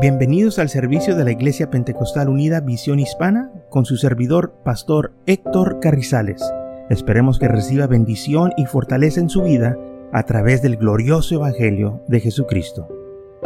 Bienvenidos 0.00 0.60
al 0.60 0.68
servicio 0.68 1.16
de 1.16 1.24
la 1.24 1.32
Iglesia 1.32 1.70
Pentecostal 1.70 2.28
Unida 2.28 2.60
Visión 2.60 3.00
Hispana 3.00 3.50
con 3.68 3.84
su 3.84 3.96
servidor, 3.96 4.54
Pastor 4.64 5.12
Héctor 5.26 5.80
Carrizales. 5.80 6.40
Esperemos 6.88 7.40
que 7.40 7.48
reciba 7.48 7.88
bendición 7.88 8.52
y 8.56 8.66
fortaleza 8.66 9.18
en 9.18 9.28
su 9.28 9.42
vida 9.42 9.76
a 10.12 10.22
través 10.22 10.62
del 10.62 10.76
glorioso 10.76 11.34
Evangelio 11.34 12.00
de 12.06 12.20
Jesucristo. 12.20 12.86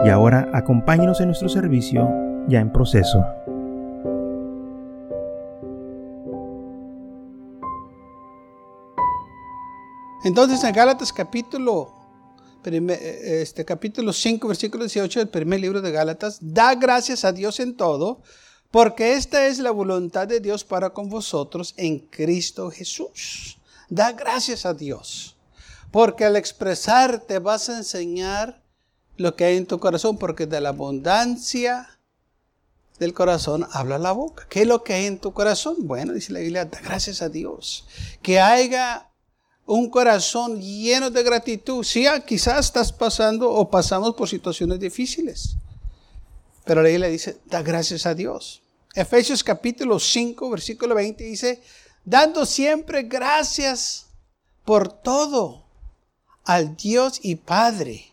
Y 0.05 0.11
ahora 0.11 0.51
acompáñenos 0.53 1.23
en 1.23 1.29
nuestro 1.29 1.49
servicio 1.49 2.07
ya 2.49 2.61
en 2.61 2.71
proceso. 2.71 3.25
Entonces 10.23 10.63
en 10.65 10.75
Gálatas 10.75 11.15
capítulo 11.15 12.02
este, 12.65 13.65
capítulo 13.65 14.13
5, 14.13 14.49
versículo 14.49 14.85
18 14.85 15.19
del 15.21 15.29
primer 15.29 15.61
libro 15.61 15.81
de 15.81 15.91
Gálatas, 15.91 16.39
da 16.41 16.75
gracias 16.75 17.25
a 17.25 17.33
Dios 17.33 17.61
en 17.61 17.77
todo, 17.77 18.23
porque 18.71 19.15
esta 19.15 19.47
es 19.47 19.59
la 19.59 19.71
voluntad 19.71 20.27
de 20.27 20.41
Dios 20.41 20.65
para 20.65 20.91
con 20.91 21.09
vosotros 21.09 21.75
en 21.77 21.99
Cristo 21.99 22.71
Jesús. 22.71 23.59
Da 23.89 24.13
gracias 24.13 24.65
a 24.65 24.75
Dios, 24.75 25.37
porque 25.91 26.25
al 26.25 26.37
expresar 26.37 27.21
te 27.21 27.39
vas 27.39 27.69
a 27.69 27.77
enseñar 27.77 28.63
lo 29.17 29.37
que 29.37 29.45
hay 29.45 29.57
en 29.57 29.67
tu 29.67 29.79
corazón, 29.79 30.19
porque 30.19 30.47
de 30.47 30.61
la 30.61 30.71
abundancia 30.71 31.99
del 32.99 33.15
corazón 33.15 33.67
habla 33.73 33.99
la 33.99 34.13
boca. 34.13 34.47
¿Qué 34.49 34.63
es 34.63 34.67
lo 34.67 34.83
que 34.83 34.95
hay 34.95 35.07
en 35.07 35.19
tu 35.19 35.33
corazón? 35.33 35.77
Bueno, 35.81 36.13
dice 36.13 36.33
la 36.33 36.41
Biblia, 36.41 36.65
da 36.65 36.81
gracias 36.81 37.21
a 37.21 37.29
Dios. 37.29 37.87
Que 38.23 38.41
haya 38.41 39.12
un 39.73 39.89
corazón 39.89 40.61
lleno 40.61 41.11
de 41.11 41.23
gratitud. 41.23 41.83
Sí, 41.83 42.07
ah, 42.07 42.21
quizás 42.21 42.67
estás 42.67 42.93
pasando 42.93 43.51
o 43.51 43.71
pasamos 43.71 44.15
por 44.15 44.29
situaciones 44.29 44.79
difíciles. 44.79 45.57
Pero 46.65 46.83
la 46.83 46.91
le 46.91 47.09
dice, 47.09 47.39
da 47.47 47.63
gracias 47.63 48.05
a 48.05 48.15
Dios. 48.15 48.61
Efesios 48.95 49.43
capítulo 49.43 49.99
5, 49.99 50.51
versículo 50.51 50.95
20 50.95 51.25
dice, 51.25 51.63
dando 52.05 52.45
siempre 52.45 53.05
gracias 53.05 54.09
por 54.67 54.93
todo 54.93 55.65
al 56.45 56.77
Dios 56.77 57.19
y 57.23 57.37
Padre 57.37 58.13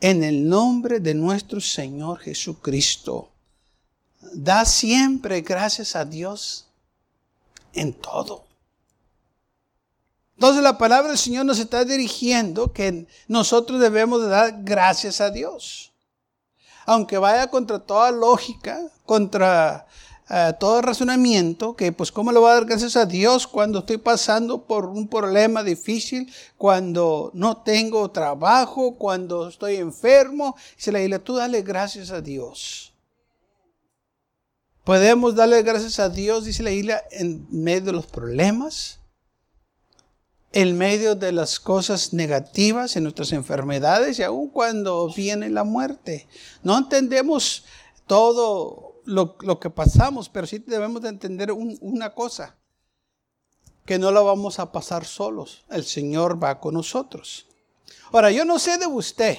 en 0.00 0.24
el 0.24 0.48
nombre 0.48 0.98
de 1.00 1.12
nuestro 1.12 1.60
Señor 1.60 2.20
Jesucristo. 2.20 3.28
Da 4.32 4.64
siempre 4.64 5.42
gracias 5.42 5.94
a 5.94 6.06
Dios 6.06 6.68
en 7.74 7.92
todo. 7.92 8.49
Entonces 10.40 10.62
la 10.62 10.78
palabra 10.78 11.08
del 11.08 11.18
Señor 11.18 11.44
nos 11.44 11.58
está 11.58 11.84
dirigiendo 11.84 12.72
que 12.72 13.06
nosotros 13.28 13.78
debemos 13.78 14.22
de 14.22 14.28
dar 14.28 14.54
gracias 14.62 15.20
a 15.20 15.28
Dios. 15.28 15.92
Aunque 16.86 17.18
vaya 17.18 17.48
contra 17.48 17.78
toda 17.78 18.10
lógica, 18.10 18.80
contra 19.04 19.86
eh, 20.30 20.54
todo 20.58 20.80
razonamiento, 20.80 21.76
que 21.76 21.92
pues 21.92 22.10
cómo 22.10 22.32
le 22.32 22.38
voy 22.38 22.48
a 22.52 22.54
dar 22.54 22.64
gracias 22.64 22.96
a 22.96 23.04
Dios 23.04 23.46
cuando 23.46 23.80
estoy 23.80 23.98
pasando 23.98 24.62
por 24.62 24.86
un 24.86 25.08
problema 25.08 25.62
difícil, 25.62 26.32
cuando 26.56 27.30
no 27.34 27.58
tengo 27.58 28.10
trabajo, 28.10 28.94
cuando 28.96 29.46
estoy 29.46 29.76
enfermo. 29.76 30.56
Se 30.78 30.90
le 30.90 31.00
dice, 31.00 31.18
tú 31.18 31.34
dale 31.34 31.60
gracias 31.60 32.12
a 32.12 32.22
Dios. 32.22 32.94
Podemos 34.84 35.34
darle 35.34 35.62
gracias 35.62 35.98
a 35.98 36.08
Dios, 36.08 36.46
dice 36.46 36.62
la 36.62 36.70
isla, 36.70 37.04
en 37.10 37.46
medio 37.50 37.82
de 37.82 37.92
los 37.92 38.06
problemas 38.06 38.99
en 40.52 40.76
medio 40.76 41.14
de 41.14 41.32
las 41.32 41.60
cosas 41.60 42.12
negativas, 42.12 42.96
en 42.96 43.04
nuestras 43.04 43.32
enfermedades 43.32 44.18
y 44.18 44.22
aun 44.22 44.48
cuando 44.48 45.12
viene 45.12 45.48
la 45.48 45.64
muerte. 45.64 46.26
No 46.62 46.76
entendemos 46.76 47.64
todo 48.06 49.00
lo, 49.04 49.36
que 49.60 49.70
pasamos, 49.70 50.28
pero 50.28 50.46
sí 50.46 50.58
debemos 50.58 51.02
de 51.02 51.10
entender 51.10 51.52
una 51.52 52.14
cosa, 52.14 52.56
que 53.86 53.98
no 53.98 54.10
la 54.10 54.20
vamos 54.20 54.58
a 54.58 54.72
pasar 54.72 55.04
solos, 55.04 55.64
el 55.70 55.84
Señor 55.84 56.42
va 56.42 56.60
con 56.60 56.74
nosotros. 56.74 57.46
Ahora, 58.12 58.30
yo 58.30 58.44
no 58.44 58.58
sé 58.58 58.78
de 58.78 58.86
usted, 58.86 59.38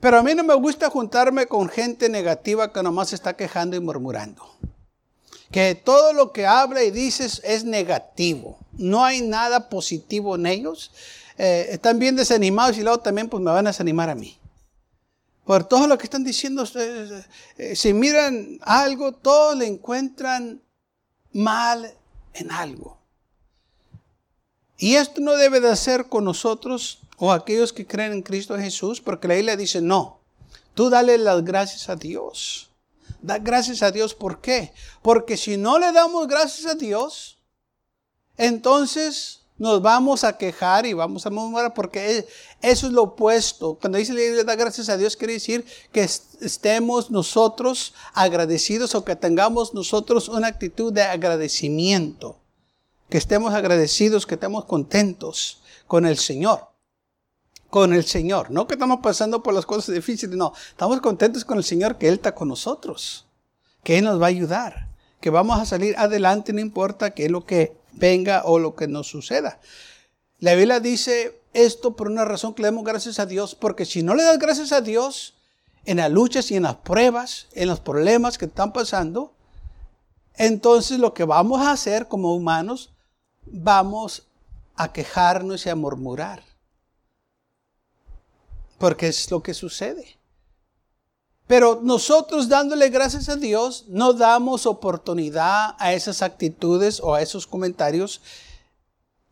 pero 0.00 0.18
a 0.18 0.22
mí 0.22 0.34
no 0.34 0.44
me 0.44 0.54
gusta 0.54 0.90
juntarme 0.90 1.46
con 1.46 1.68
gente 1.68 2.08
negativa 2.08 2.72
que 2.72 2.82
nomás 2.82 3.12
está 3.12 3.36
quejando 3.36 3.76
y 3.76 3.80
murmurando 3.80 4.54
que 5.54 5.76
todo 5.76 6.12
lo 6.12 6.32
que 6.32 6.46
habla 6.46 6.82
y 6.82 6.90
dices 6.90 7.40
es 7.44 7.62
negativo. 7.62 8.58
No 8.78 9.04
hay 9.04 9.22
nada 9.22 9.68
positivo 9.68 10.36
en 10.36 10.46
ellos. 10.46 10.90
Eh, 11.36 11.68
están 11.70 11.98
bien 11.98 12.16
desanimados 12.16 12.76
y 12.78 12.82
luego 12.82 12.98
también 12.98 13.28
pues 13.28 13.42
me 13.42 13.50
van 13.50 13.66
a 13.66 13.70
desanimar 13.70 14.10
a 14.10 14.14
mí. 14.14 14.38
Por 15.44 15.64
todo 15.64 15.86
lo 15.86 15.98
que 15.98 16.04
están 16.04 16.24
diciendo, 16.24 16.64
eh, 16.74 17.24
eh, 17.58 17.76
si 17.76 17.92
miran 17.92 18.58
algo, 18.62 19.12
todos 19.12 19.56
le 19.56 19.66
encuentran 19.66 20.62
mal 21.32 21.92
en 22.32 22.50
algo. 22.50 22.98
Y 24.78 24.94
esto 24.94 25.20
no 25.20 25.32
debe 25.32 25.60
de 25.60 25.70
hacer 25.70 26.08
con 26.08 26.24
nosotros 26.24 27.00
o 27.18 27.32
aquellos 27.32 27.72
que 27.72 27.86
creen 27.86 28.12
en 28.12 28.22
Cristo 28.22 28.56
Jesús, 28.56 29.00
porque 29.00 29.28
la 29.28 29.34
Biblia 29.34 29.56
dice, 29.56 29.80
no, 29.80 30.18
tú 30.74 30.90
dale 30.90 31.18
las 31.18 31.44
gracias 31.44 31.88
a 31.88 31.96
Dios. 31.96 32.70
Da 33.20 33.38
gracias 33.38 33.82
a 33.82 33.90
Dios. 33.90 34.14
¿Por 34.14 34.40
qué? 34.40 34.72
Porque 35.02 35.36
si 35.36 35.56
no 35.56 35.78
le 35.78 35.92
damos 35.92 36.26
gracias 36.26 36.66
a 36.66 36.74
Dios, 36.74 37.38
entonces 38.36 39.40
nos 39.56 39.80
vamos 39.82 40.24
a 40.24 40.36
quejar 40.36 40.84
y 40.84 40.94
vamos 40.94 41.26
a 41.26 41.30
murmurar 41.30 41.74
porque 41.74 42.26
eso 42.60 42.86
es 42.86 42.92
lo 42.92 43.04
opuesto. 43.04 43.78
Cuando 43.80 43.98
dice 43.98 44.12
le 44.12 44.42
da 44.42 44.56
gracias 44.56 44.88
a 44.88 44.96
Dios, 44.96 45.16
quiere 45.16 45.34
decir 45.34 45.64
que 45.92 46.02
estemos 46.02 47.10
nosotros 47.10 47.94
agradecidos 48.14 48.94
o 48.94 49.04
que 49.04 49.14
tengamos 49.14 49.72
nosotros 49.72 50.28
una 50.28 50.48
actitud 50.48 50.92
de 50.92 51.02
agradecimiento. 51.02 52.36
Que 53.08 53.18
estemos 53.18 53.54
agradecidos, 53.54 54.26
que 54.26 54.34
estemos 54.34 54.64
contentos 54.64 55.62
con 55.86 56.06
el 56.06 56.18
Señor 56.18 56.74
con 57.74 57.92
el 57.92 58.04
Señor. 58.04 58.52
No 58.52 58.68
que 58.68 58.74
estamos 58.74 59.00
pasando 59.02 59.42
por 59.42 59.52
las 59.52 59.66
cosas 59.66 59.96
difíciles, 59.96 60.36
no. 60.36 60.52
Estamos 60.68 61.00
contentos 61.00 61.44
con 61.44 61.58
el 61.58 61.64
Señor 61.64 61.98
que 61.98 62.06
Él 62.06 62.14
está 62.14 62.32
con 62.32 62.46
nosotros, 62.46 63.26
que 63.82 63.98
Él 63.98 64.04
nos 64.04 64.22
va 64.22 64.26
a 64.26 64.28
ayudar, 64.28 64.90
que 65.20 65.28
vamos 65.28 65.58
a 65.58 65.66
salir 65.66 65.96
adelante, 65.98 66.52
no 66.52 66.60
importa 66.60 67.10
qué 67.10 67.24
es 67.24 67.32
lo 67.32 67.44
que 67.44 67.76
venga 67.96 68.42
o 68.44 68.58
lo 68.58 68.74
que 68.74 68.88
nos 68.88 69.08
suceda. 69.08 69.60
La 70.38 70.54
Biblia 70.54 70.80
dice 70.80 71.40
esto 71.52 71.96
por 71.96 72.08
una 72.08 72.24
razón 72.24 72.54
que 72.54 72.62
le 72.62 72.68
damos 72.68 72.84
gracias 72.84 73.18
a 73.18 73.26
Dios, 73.26 73.54
porque 73.54 73.84
si 73.84 74.02
no 74.02 74.14
le 74.14 74.22
das 74.22 74.38
gracias 74.38 74.72
a 74.72 74.80
Dios 74.80 75.34
en 75.84 75.98
las 75.98 76.10
luchas 76.10 76.50
y 76.50 76.56
en 76.56 76.64
las 76.64 76.76
pruebas, 76.76 77.46
en 77.52 77.68
los 77.68 77.80
problemas 77.80 78.38
que 78.38 78.46
están 78.46 78.72
pasando, 78.72 79.32
entonces 80.34 80.98
lo 80.98 81.14
que 81.14 81.24
vamos 81.24 81.60
a 81.60 81.72
hacer 81.72 82.08
como 82.08 82.34
humanos, 82.34 82.92
vamos 83.46 84.26
a 84.74 84.92
quejarnos 84.92 85.66
y 85.66 85.70
a 85.70 85.76
murmurar 85.76 86.42
porque 88.84 89.08
es 89.08 89.30
lo 89.30 89.42
que 89.42 89.54
sucede. 89.54 90.18
Pero 91.54 91.78
nosotros 91.80 92.48
dándole 92.48 92.88
gracias 92.88 93.28
a 93.28 93.36
Dios, 93.36 93.84
no 93.86 94.12
damos 94.12 94.66
oportunidad 94.66 95.76
a 95.78 95.92
esas 95.92 96.20
actitudes 96.20 96.98
o 96.98 97.14
a 97.14 97.22
esos 97.22 97.46
comentarios. 97.46 98.22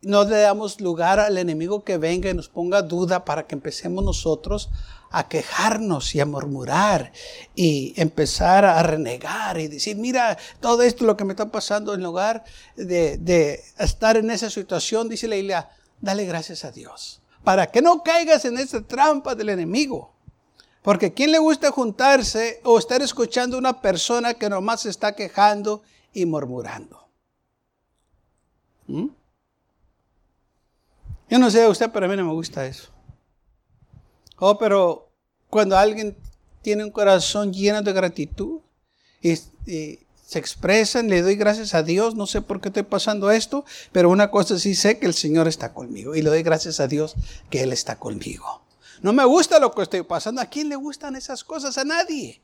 No 0.01 0.23
le 0.23 0.37
damos 0.37 0.79
lugar 0.79 1.19
al 1.19 1.37
enemigo 1.37 1.83
que 1.83 1.97
venga 1.97 2.29
y 2.29 2.33
nos 2.33 2.47
ponga 2.47 2.81
duda 2.81 3.25
para 3.25 3.45
que 3.45 3.55
empecemos 3.55 4.05
nosotros 4.05 4.69
a 5.11 5.27
quejarnos 5.27 6.15
y 6.15 6.21
a 6.21 6.25
murmurar 6.25 7.11
y 7.55 7.93
empezar 7.97 8.63
a 8.63 8.81
renegar 8.83 9.59
y 9.59 9.67
decir, 9.67 9.97
mira, 9.97 10.37
todo 10.61 10.81
esto 10.81 11.03
lo 11.03 11.17
que 11.17 11.25
me 11.25 11.33
está 11.33 11.51
pasando 11.51 11.93
en 11.93 12.03
lugar 12.03 12.45
de, 12.77 13.61
estar 13.77 14.15
en 14.15 14.31
esa 14.31 14.49
situación, 14.49 15.09
dice 15.09 15.27
la 15.27 15.35
Biblia, 15.35 15.69
dale 15.99 16.23
gracias 16.23 16.63
a 16.63 16.71
Dios 16.71 17.19
para 17.43 17.67
que 17.67 17.81
no 17.81 18.01
caigas 18.01 18.45
en 18.45 18.57
esa 18.57 18.81
trampa 18.81 19.35
del 19.35 19.49
enemigo. 19.49 20.12
Porque 20.83 21.13
¿quién 21.13 21.31
le 21.31 21.39
gusta 21.39 21.71
juntarse 21.71 22.59
o 22.63 22.77
estar 22.77 23.01
escuchando 23.01 23.55
a 23.55 23.59
una 23.59 23.81
persona 23.81 24.33
que 24.33 24.49
nomás 24.49 24.81
se 24.81 24.89
está 24.89 25.15
quejando 25.15 25.81
y 26.13 26.25
murmurando? 26.25 27.07
¿Mm? 28.87 29.07
Yo 31.29 31.39
no 31.39 31.49
sé 31.49 31.63
a 31.63 31.69
usted, 31.69 31.89
pero 31.91 32.05
a 32.05 32.09
mí 32.09 32.17
no 32.17 32.25
me 32.25 32.33
gusta 32.33 32.67
eso. 32.67 32.91
Oh, 34.37 34.57
pero 34.57 35.09
cuando 35.49 35.77
alguien 35.77 36.17
tiene 36.61 36.83
un 36.83 36.91
corazón 36.91 37.53
lleno 37.53 37.81
de 37.81 37.93
gratitud 37.93 38.59
y, 39.21 39.35
se 39.35 40.39
expresan, 40.39 41.09
le 41.09 41.21
doy 41.21 41.35
gracias 41.35 41.75
a 41.75 41.83
Dios, 41.83 42.15
no 42.15 42.25
sé 42.27 42.41
por 42.41 42.59
qué 42.59 42.69
estoy 42.69 42.83
pasando 42.83 43.29
esto, 43.29 43.65
pero 43.91 44.09
una 44.09 44.31
cosa 44.31 44.57
sí 44.57 44.73
sé 44.73 44.97
que 44.97 45.05
el 45.05 45.13
Señor 45.13 45.47
está 45.47 45.73
conmigo 45.73 46.15
y 46.15 46.21
le 46.21 46.29
doy 46.29 46.43
gracias 46.43 46.79
a 46.79 46.87
Dios 46.87 47.15
que 47.49 47.61
Él 47.61 47.71
está 47.71 47.97
conmigo. 47.99 48.63
No 49.03 49.11
me 49.11 49.25
gusta 49.25 49.59
lo 49.59 49.71
que 49.71 49.83
estoy 49.83 50.01
pasando, 50.01 50.41
¿a 50.41 50.45
quién 50.45 50.69
le 50.69 50.77
gustan 50.77 51.17
esas 51.17 51.43
cosas? 51.43 51.77
A 51.77 51.83
nadie. 51.83 52.41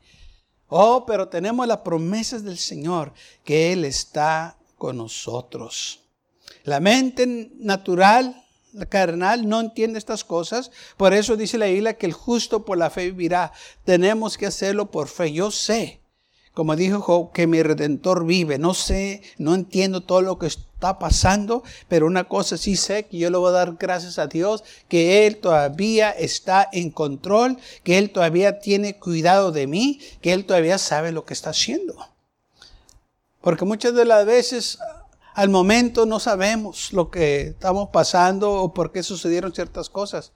Oh, 0.68 1.04
pero 1.06 1.26
tenemos 1.26 1.66
las 1.66 1.78
promesas 1.78 2.44
del 2.44 2.58
Señor 2.58 3.12
que 3.42 3.72
Él 3.72 3.84
está 3.86 4.58
con 4.76 4.98
nosotros. 4.98 6.00
La 6.64 6.78
mente 6.78 7.50
natural 7.58 8.44
carnal 8.90 9.48
no 9.48 9.58
entiende 9.58 9.98
estas 9.98 10.22
cosas. 10.22 10.70
Por 10.98 11.14
eso 11.14 11.36
dice 11.36 11.56
la 11.56 11.66
Biblia 11.66 11.96
que 11.96 12.06
el 12.06 12.12
justo 12.12 12.64
por 12.64 12.76
la 12.76 12.90
fe 12.90 13.06
vivirá. 13.06 13.52
Tenemos 13.84 14.36
que 14.36 14.46
hacerlo 14.46 14.90
por 14.90 15.08
fe. 15.08 15.32
Yo 15.32 15.50
sé, 15.50 16.02
como 16.52 16.76
dijo 16.76 17.00
Job, 17.00 17.32
que 17.32 17.46
mi 17.46 17.62
redentor 17.62 18.26
vive. 18.26 18.58
No 18.58 18.74
sé, 18.74 19.22
no 19.38 19.54
entiendo 19.54 20.02
todo 20.02 20.20
lo 20.20 20.38
que 20.38 20.50
está 20.80 20.98
pasando, 20.98 21.62
pero 21.88 22.06
una 22.06 22.24
cosa 22.24 22.56
sí 22.56 22.74
sé 22.74 23.04
que 23.04 23.18
yo 23.18 23.28
le 23.28 23.36
voy 23.36 23.50
a 23.50 23.52
dar 23.52 23.76
gracias 23.78 24.18
a 24.18 24.26
Dios, 24.26 24.64
que 24.88 25.26
Él 25.26 25.36
todavía 25.36 26.10
está 26.10 26.66
en 26.72 26.90
control, 26.90 27.58
que 27.84 27.98
Él 27.98 28.10
todavía 28.10 28.60
tiene 28.60 28.98
cuidado 28.98 29.52
de 29.52 29.66
mí, 29.66 30.00
que 30.22 30.32
Él 30.32 30.46
todavía 30.46 30.78
sabe 30.78 31.12
lo 31.12 31.26
que 31.26 31.34
está 31.34 31.50
haciendo. 31.50 31.94
Porque 33.42 33.66
muchas 33.66 33.94
de 33.94 34.06
las 34.06 34.24
veces 34.24 34.78
al 35.34 35.50
momento 35.50 36.06
no 36.06 36.18
sabemos 36.18 36.94
lo 36.94 37.10
que 37.10 37.48
estamos 37.48 37.90
pasando 37.90 38.50
o 38.50 38.72
por 38.72 38.90
qué 38.90 39.02
sucedieron 39.02 39.52
ciertas 39.52 39.90
cosas. 39.90 40.32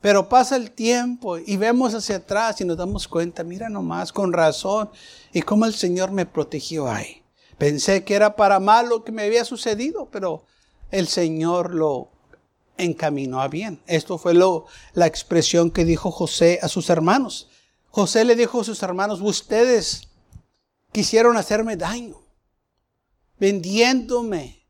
Pero 0.00 0.28
pasa 0.28 0.56
el 0.56 0.72
tiempo 0.72 1.38
y 1.38 1.56
vemos 1.56 1.94
hacia 1.94 2.16
atrás 2.16 2.60
y 2.60 2.64
nos 2.64 2.76
damos 2.76 3.06
cuenta, 3.06 3.44
mira 3.44 3.68
nomás, 3.68 4.12
con 4.12 4.32
razón, 4.32 4.90
y 5.32 5.42
cómo 5.42 5.64
el 5.64 5.74
Señor 5.74 6.10
me 6.10 6.26
protegió 6.26 6.90
ahí. 6.90 7.19
Pensé 7.60 8.04
que 8.04 8.14
era 8.14 8.36
para 8.36 8.58
mal 8.58 8.88
lo 8.88 9.04
que 9.04 9.12
me 9.12 9.24
había 9.24 9.44
sucedido, 9.44 10.08
pero 10.10 10.46
el 10.90 11.06
Señor 11.08 11.74
lo 11.74 12.08
encaminó 12.78 13.42
a 13.42 13.48
bien. 13.48 13.82
Esto 13.86 14.16
fue 14.16 14.32
lo, 14.32 14.64
la 14.94 15.06
expresión 15.06 15.70
que 15.70 15.84
dijo 15.84 16.10
José 16.10 16.58
a 16.62 16.68
sus 16.68 16.88
hermanos. 16.88 17.50
José 17.90 18.24
le 18.24 18.34
dijo 18.34 18.62
a 18.62 18.64
sus 18.64 18.82
hermanos, 18.82 19.20
ustedes 19.20 20.08
quisieron 20.90 21.36
hacerme 21.36 21.76
daño, 21.76 22.22
vendiéndome 23.38 24.66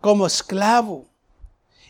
como 0.00 0.26
esclavo. 0.26 1.06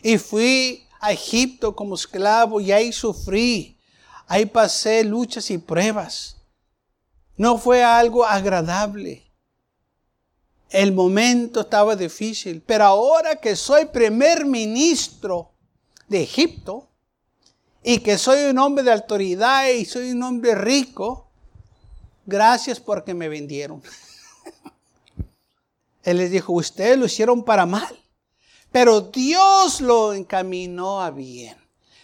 Y 0.03 0.19
fui 0.19 0.85
a 0.99 1.13
Egipto 1.13 1.75
como 1.75 1.95
esclavo 1.95 2.61
y 2.61 2.71
ahí 2.71 2.93
sufrí. 2.93 3.79
Ahí 4.27 4.45
pasé 4.45 5.03
luchas 5.03 5.49
y 5.49 5.57
pruebas. 5.57 6.37
No 7.37 7.57
fue 7.57 7.83
algo 7.83 8.23
agradable. 8.23 9.28
El 10.69 10.93
momento 10.93 11.61
estaba 11.61 11.95
difícil, 11.95 12.61
pero 12.63 12.85
ahora 12.85 13.35
que 13.37 13.55
soy 13.55 13.85
primer 13.85 14.45
ministro 14.45 15.51
de 16.07 16.21
Egipto 16.21 16.87
y 17.83 17.99
que 17.99 18.17
soy 18.17 18.45
un 18.45 18.59
hombre 18.59 18.83
de 18.83 18.91
autoridad 18.91 19.67
y 19.69 19.85
soy 19.85 20.11
un 20.11 20.21
hombre 20.21 20.53
rico, 20.53 21.27
gracias 22.25 22.79
porque 22.79 23.15
me 23.15 23.29
vendieron. 23.29 23.81
Él 26.03 26.17
les 26.17 26.29
dijo, 26.29 26.53
ustedes 26.53 26.97
lo 26.99 27.07
hicieron 27.07 27.43
para 27.43 27.65
mal, 27.65 27.99
pero 28.71 29.01
Dios 29.01 29.81
lo 29.81 30.13
encaminó 30.13 31.01
a 31.01 31.09
bien. 31.09 31.57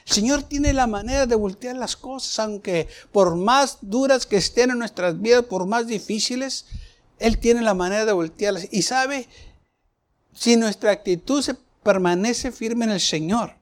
El 0.07 0.13
Señor 0.13 0.43
tiene 0.43 0.73
la 0.73 0.87
manera 0.87 1.25
de 1.25 1.35
voltear 1.35 1.75
las 1.75 1.95
cosas, 1.95 2.39
aunque 2.39 2.87
por 3.11 3.35
más 3.35 3.77
duras 3.81 4.25
que 4.25 4.37
estén 4.37 4.71
en 4.71 4.79
nuestras 4.79 5.19
vidas, 5.19 5.45
por 5.45 5.65
más 5.65 5.87
difíciles, 5.87 6.65
Él 7.19 7.37
tiene 7.37 7.61
la 7.61 7.73
manera 7.73 8.05
de 8.05 8.11
voltearlas. 8.11 8.67
Y 8.71 8.81
sabe, 8.81 9.27
si 10.33 10.55
nuestra 10.55 10.91
actitud 10.91 11.41
se 11.41 11.55
permanece 11.83 12.51
firme 12.51 12.85
en 12.85 12.91
el 12.91 13.01
Señor, 13.01 13.53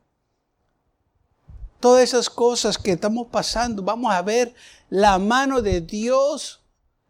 todas 1.79 2.03
esas 2.03 2.29
cosas 2.29 2.77
que 2.77 2.94
estamos 2.94 3.27
pasando, 3.27 3.83
vamos 3.83 4.13
a 4.13 4.21
ver 4.21 4.55
la 4.89 5.19
mano 5.19 5.61
de 5.61 5.81
Dios 5.81 6.61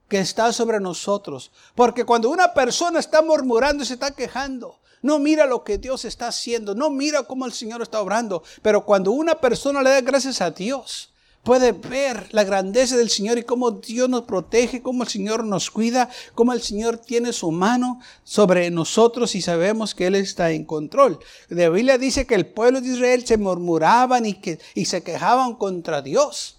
que 0.07 0.19
está 0.19 0.51
sobre 0.51 0.79
nosotros. 0.79 1.51
Porque 1.75 2.05
cuando 2.05 2.29
una 2.29 2.53
persona 2.53 2.99
está 2.99 3.21
murmurando 3.21 3.83
y 3.83 3.85
se 3.85 3.93
está 3.93 4.11
quejando, 4.11 4.79
no 5.01 5.19
mira 5.19 5.45
lo 5.45 5.63
que 5.63 5.77
Dios 5.77 6.05
está 6.05 6.27
haciendo, 6.27 6.73
no 6.75 6.89
mira 6.89 7.23
cómo 7.23 7.45
el 7.45 7.53
Señor 7.53 7.81
está 7.81 8.01
obrando. 8.01 8.41
Pero 8.61 8.85
cuando 8.85 9.11
una 9.11 9.35
persona 9.35 9.83
le 9.83 9.91
da 9.91 10.01
gracias 10.01 10.41
a 10.41 10.49
Dios, 10.49 11.12
puede 11.43 11.73
ver 11.73 12.27
la 12.31 12.45
grandeza 12.45 12.95
del 12.95 13.09
Señor 13.09 13.37
y 13.37 13.43
cómo 13.43 13.71
Dios 13.71 14.09
nos 14.09 14.23
protege, 14.23 14.81
cómo 14.81 15.03
el 15.03 15.09
Señor 15.09 15.43
nos 15.43 15.69
cuida, 15.69 16.09
cómo 16.33 16.53
el 16.53 16.61
Señor 16.61 16.97
tiene 16.97 17.33
su 17.33 17.51
mano 17.51 17.99
sobre 18.23 18.71
nosotros 18.71 19.35
y 19.35 19.41
sabemos 19.41 19.93
que 19.93 20.07
Él 20.07 20.15
está 20.15 20.51
en 20.51 20.63
control. 20.63 21.19
La 21.49 21.69
Biblia 21.69 21.97
dice 21.97 22.25
que 22.25 22.35
el 22.35 22.47
pueblo 22.47 22.79
de 22.79 22.87
Israel 22.87 23.25
se 23.27 23.37
murmuraban 23.37 24.25
y, 24.25 24.35
que, 24.35 24.59
y 24.73 24.85
se 24.85 25.03
quejaban 25.03 25.55
contra 25.55 26.01
Dios. 26.01 26.57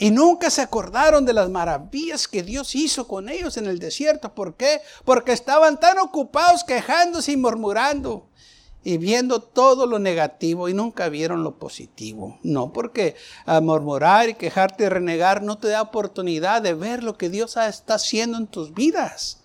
Y 0.00 0.10
nunca 0.10 0.48
se 0.48 0.62
acordaron 0.62 1.26
de 1.26 1.32
las 1.32 1.50
maravillas 1.50 2.28
que 2.28 2.44
Dios 2.44 2.76
hizo 2.76 3.08
con 3.08 3.28
ellos 3.28 3.56
en 3.56 3.66
el 3.66 3.80
desierto. 3.80 4.32
¿Por 4.32 4.54
qué? 4.54 4.80
Porque 5.04 5.32
estaban 5.32 5.80
tan 5.80 5.98
ocupados 5.98 6.62
quejándose 6.62 7.32
y 7.32 7.36
murmurando 7.36 8.27
y 8.84 8.96
viendo 8.96 9.40
todo 9.40 9.86
lo 9.86 9.98
negativo 9.98 10.68
y 10.68 10.74
nunca 10.74 11.08
vieron 11.08 11.44
lo 11.44 11.58
positivo. 11.58 12.38
No, 12.42 12.72
porque 12.72 13.16
a 13.44 13.60
murmurar 13.60 14.28
y 14.28 14.34
quejarte 14.34 14.84
y 14.84 14.88
renegar 14.88 15.42
no 15.42 15.58
te 15.58 15.68
da 15.68 15.82
oportunidad 15.82 16.62
de 16.62 16.74
ver 16.74 17.02
lo 17.02 17.18
que 17.18 17.28
Dios 17.28 17.56
está 17.56 17.94
haciendo 17.94 18.38
en 18.38 18.46
tus 18.46 18.72
vidas. 18.72 19.40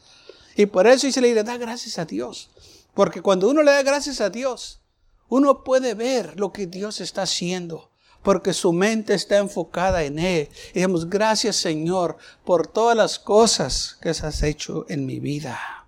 Y 0.55 0.67
por 0.67 0.87
eso 0.87 1.07
dice 1.07 1.21
le 1.21 1.33
da 1.43 1.57
gracias 1.57 1.97
a 1.99 2.05
Dios. 2.05 2.51
Porque 2.93 3.21
cuando 3.21 3.49
uno 3.49 3.63
le 3.63 3.71
da 3.71 3.81
gracias 3.81 4.21
a 4.21 4.29
Dios, 4.29 4.81
uno 5.29 5.63
puede 5.63 5.95
ver 5.95 6.39
lo 6.39 6.51
que 6.53 6.67
Dios 6.67 7.01
está 7.01 7.23
haciendo 7.23 7.89
porque 8.23 8.53
su 8.53 8.71
mente 8.71 9.13
está 9.13 9.37
enfocada 9.37 10.03
en 10.03 10.17
Él. 10.17 10.49
Y 10.73 10.81
gracias 11.07 11.57
Señor 11.57 12.17
por 12.45 12.67
todas 12.67 12.95
las 12.95 13.19
cosas 13.19 13.97
que 14.01 14.09
has 14.09 14.43
hecho 14.43 14.85
en 14.89 15.05
mi 15.05 15.19
vida. 15.19 15.82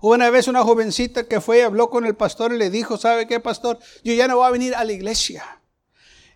Una 0.00 0.30
vez 0.30 0.48
una 0.48 0.62
jovencita 0.62 1.24
que 1.24 1.40
fue 1.40 1.58
y 1.58 1.62
habló 1.62 1.90
con 1.90 2.04
el 2.04 2.14
pastor 2.14 2.52
y 2.52 2.58
le 2.58 2.70
dijo, 2.70 2.96
¿sabe 2.96 3.26
qué, 3.26 3.40
pastor? 3.40 3.78
Yo 4.04 4.14
ya 4.14 4.28
no 4.28 4.36
voy 4.36 4.46
a 4.46 4.50
venir 4.50 4.74
a 4.74 4.84
la 4.84 4.92
iglesia. 4.92 5.60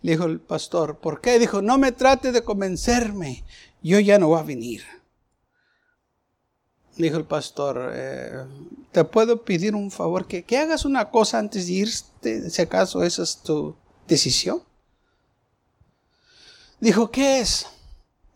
Le 0.02 0.12
dijo 0.12 0.24
el 0.24 0.40
pastor, 0.40 0.98
¿por 0.98 1.20
qué? 1.20 1.38
Dijo, 1.38 1.62
no 1.62 1.78
me 1.78 1.92
trate 1.92 2.32
de 2.32 2.42
convencerme, 2.42 3.44
yo 3.82 4.00
ya 4.00 4.18
no 4.18 4.28
voy 4.28 4.40
a 4.40 4.42
venir. 4.42 4.82
Dijo 6.96 7.16
el 7.16 7.24
pastor, 7.24 7.92
eh, 7.94 8.44
te 8.90 9.04
puedo 9.04 9.44
pedir 9.44 9.74
un 9.74 9.90
favor, 9.90 10.26
que, 10.26 10.42
que 10.42 10.58
hagas 10.58 10.84
una 10.84 11.10
cosa 11.10 11.38
antes 11.38 11.66
de 11.66 11.72
irte, 11.72 12.50
si 12.50 12.62
acaso 12.62 13.02
esa 13.04 13.22
es 13.22 13.38
tu, 13.38 13.76
decisión. 14.06 14.62
Dijo, 16.80 17.10
¿qué 17.10 17.40
es? 17.40 17.66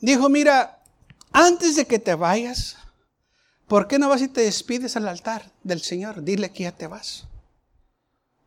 Dijo, 0.01 0.29
mira, 0.29 0.83
antes 1.33 1.77
de 1.77 1.87
que 1.87 1.99
te 1.99 2.15
vayas, 2.15 2.77
¿por 3.67 3.89
qué 3.89 3.99
no 3.99 4.09
vas 4.09 4.23
y 4.23 4.29
te 4.29 4.43
despides 4.43 4.97
al 4.97 5.09
altar 5.09 5.53
del 5.63 5.81
Señor? 5.81 6.23
Dile 6.23 6.53
que 6.53 6.65
ya 6.65 6.73
te 6.73 6.87
vas. 6.87 7.25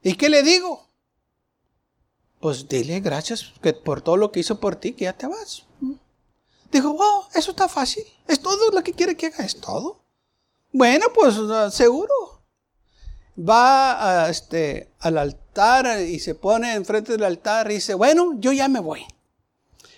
¿Y 0.02 0.16
qué 0.16 0.30
le 0.30 0.44
digo? 0.44 0.88
Pues 2.40 2.68
dile 2.70 3.00
gracias 3.02 3.54
que 3.62 3.74
por 3.74 4.02
todo 4.02 4.18
lo 4.18 4.32
que 4.32 4.40
hizo 4.40 4.60
por 4.60 4.76
ti, 4.76 4.94
que 4.94 5.06
ya 5.06 5.14
te 5.14 5.28
vas. 5.28 5.66
Dijo, 6.72 6.94
wow, 6.94 7.26
eso 7.34 7.52
está 7.52 7.68
fácil. 7.68 8.04
Es 8.28 8.40
todo 8.42 8.72
lo 8.72 8.84
que 8.84 8.94
quiere 8.94 9.18
que 9.18 9.28
haga, 9.28 9.44
es 9.44 9.60
todo. 9.60 10.02
Bueno, 10.72 11.08
pues 11.14 11.36
seguro 11.74 12.14
va 13.38 14.26
a, 14.26 14.30
este, 14.30 14.90
al 15.00 15.18
altar 15.18 16.02
y 16.02 16.20
se 16.20 16.36
pone 16.36 16.74
enfrente 16.74 17.14
del 17.14 17.24
altar 17.24 17.72
y 17.72 17.76
dice, 17.76 17.94
bueno, 17.94 18.34
yo 18.40 18.52
ya 18.52 18.68
me 18.68 18.80
voy. 18.80 19.06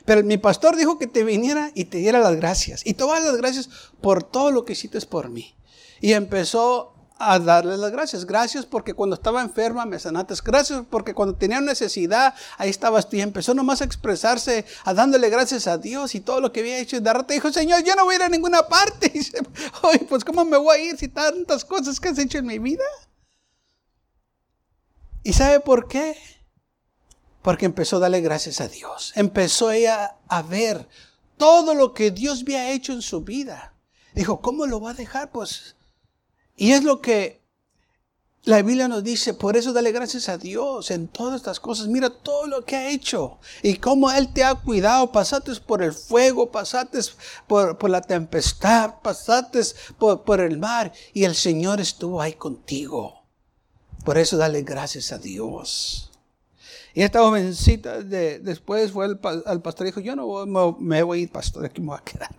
Pero 0.06 0.24
mi 0.24 0.38
pastor 0.38 0.76
dijo 0.76 0.98
que 0.98 1.08
te 1.08 1.24
viniera 1.24 1.72
y 1.74 1.86
te 1.86 1.98
diera 1.98 2.20
las 2.20 2.36
gracias. 2.36 2.82
Y 2.86 2.94
todas 2.94 3.24
las 3.24 3.38
gracias 3.38 3.70
por 4.02 4.24
todo 4.24 4.52
lo 4.52 4.66
que 4.66 4.74
hiciste 4.74 5.00
por 5.02 5.30
mí. 5.30 5.56
Y 6.00 6.14
empezó 6.14 6.94
a 7.22 7.40
darle 7.40 7.78
las 7.78 7.92
gracias. 7.92 8.26
Gracias 8.26 8.66
porque 8.66 8.94
cuando 8.94 9.16
estaba 9.16 9.42
enferma 9.42 9.86
me 9.86 10.00
sanaste. 10.00 10.34
Gracias 10.44 10.84
porque 10.90 11.14
cuando 11.14 11.36
tenía 11.36 11.62
necesidad, 11.62 12.34
ahí 12.58 12.70
estabas 12.70 13.08
tú. 13.08 13.18
Y 13.18 13.22
empezó 13.22 13.54
nomás 13.54 13.82
a 13.82 13.86
expresarse, 13.86 14.66
a 14.84 14.94
dándole 14.94 15.30
gracias 15.30 15.68
a 15.68 15.78
Dios 15.78 16.16
y 16.16 16.20
todo 16.20 16.42
lo 16.42 16.52
que 16.52 16.62
había 16.62 16.80
hecho. 16.80 16.98
Y 16.98 17.00
de 17.00 17.14
dijo, 17.30 17.52
Señor, 17.52 17.84
yo 17.84 17.96
no 17.96 18.06
voy 18.06 18.14
a 18.14 18.18
ir 18.18 18.24
a 18.24 18.30
ninguna 18.30 18.68
parte. 18.68 19.12
Y 19.14 19.20
dice, 19.20 19.38
Oye, 19.84 20.06
pues 20.08 20.24
¿cómo 20.24 20.46
me 20.46 20.58
voy 20.58 20.78
a 20.78 20.84
ir 20.84 20.98
si 20.98 21.08
tantas 21.08 21.66
cosas 21.66 22.00
que 22.00 22.10
has 22.10 22.18
hecho 22.18 22.40
en 22.40 22.46
mi 22.46 22.60
vida? 22.60 22.84
¿Y 25.24 25.34
sabe 25.34 25.60
por 25.60 25.88
qué? 25.88 26.18
Porque 27.42 27.66
empezó 27.66 27.98
a 27.98 28.00
darle 28.02 28.22
gracias 28.22 28.62
a 28.62 28.68
Dios. 28.68 29.14
Empezó 29.16 29.72
ella 29.72 30.16
a 30.28 30.42
ver 30.42 30.88
todo 31.38 31.74
lo 31.74 31.94
que 31.94 32.12
Dios 32.12 32.42
había 32.42 32.72
hecho 32.72 32.94
en 32.94 33.02
su 33.02 33.22
vida. 33.22 33.74
Dijo, 34.14 34.42
¿cómo 34.42 34.66
lo 34.66 34.80
va 34.80 34.92
a 34.92 34.96
dejar? 34.96 35.32
Pues, 35.32 35.76
y 36.56 36.74
es 36.74 36.84
lo 36.84 37.02
que 37.02 37.42
la 38.44 38.62
Biblia 38.64 38.88
nos 38.88 39.04
dice, 39.04 39.36
por 39.36 39.56
eso 39.56 39.72
dale 39.72 39.92
gracias 39.92 40.28
a 40.28 40.38
Dios 40.38 40.90
en 40.90 41.08
todas 41.08 41.36
estas 41.36 41.60
cosas. 41.60 41.88
Mira 41.88 42.10
todo 42.10 42.48
lo 42.48 42.66
que 42.66 42.76
ha 42.76 42.90
hecho 42.90 43.38
y 43.62 43.76
cómo 43.76 44.12
Él 44.12 44.34
te 44.34 44.44
ha 44.44 44.56
cuidado. 44.56 45.12
Pasaste 45.12 45.54
por 45.56 45.84
el 45.84 45.94
fuego, 45.94 46.52
pasaste 46.52 47.00
por, 47.48 47.90
la 47.90 48.02
tempestad, 48.02 48.96
pasaste 49.02 49.62
por, 49.98 50.24
por 50.24 50.42
el 50.42 50.58
mar 50.58 50.92
y 51.14 51.24
el 51.24 51.36
Señor 51.36 51.80
estuvo 51.80 52.20
ahí 52.22 52.34
contigo. 52.34 53.24
Por 54.04 54.18
eso 54.18 54.38
dale 54.38 54.64
gracias 54.64 55.12
a 55.12 55.20
Dios. 55.20 56.11
Y 56.94 57.04
esta 57.04 57.20
jovencita 57.20 58.02
de, 58.02 58.40
después 58.40 58.92
fue 58.92 59.06
al, 59.06 59.62
pastor 59.62 59.88
y 59.88 59.90
dijo, 59.90 60.02
yo 60.02 60.16
no 60.16 60.78
me, 60.80 61.04
voy 61.04 61.20
a 61.20 61.22
ir, 61.24 61.32
pastor, 61.32 61.66
aquí 61.66 61.80
me 61.80 61.88
voy 61.88 61.98
a 61.98 62.04
quedar. 62.04 62.36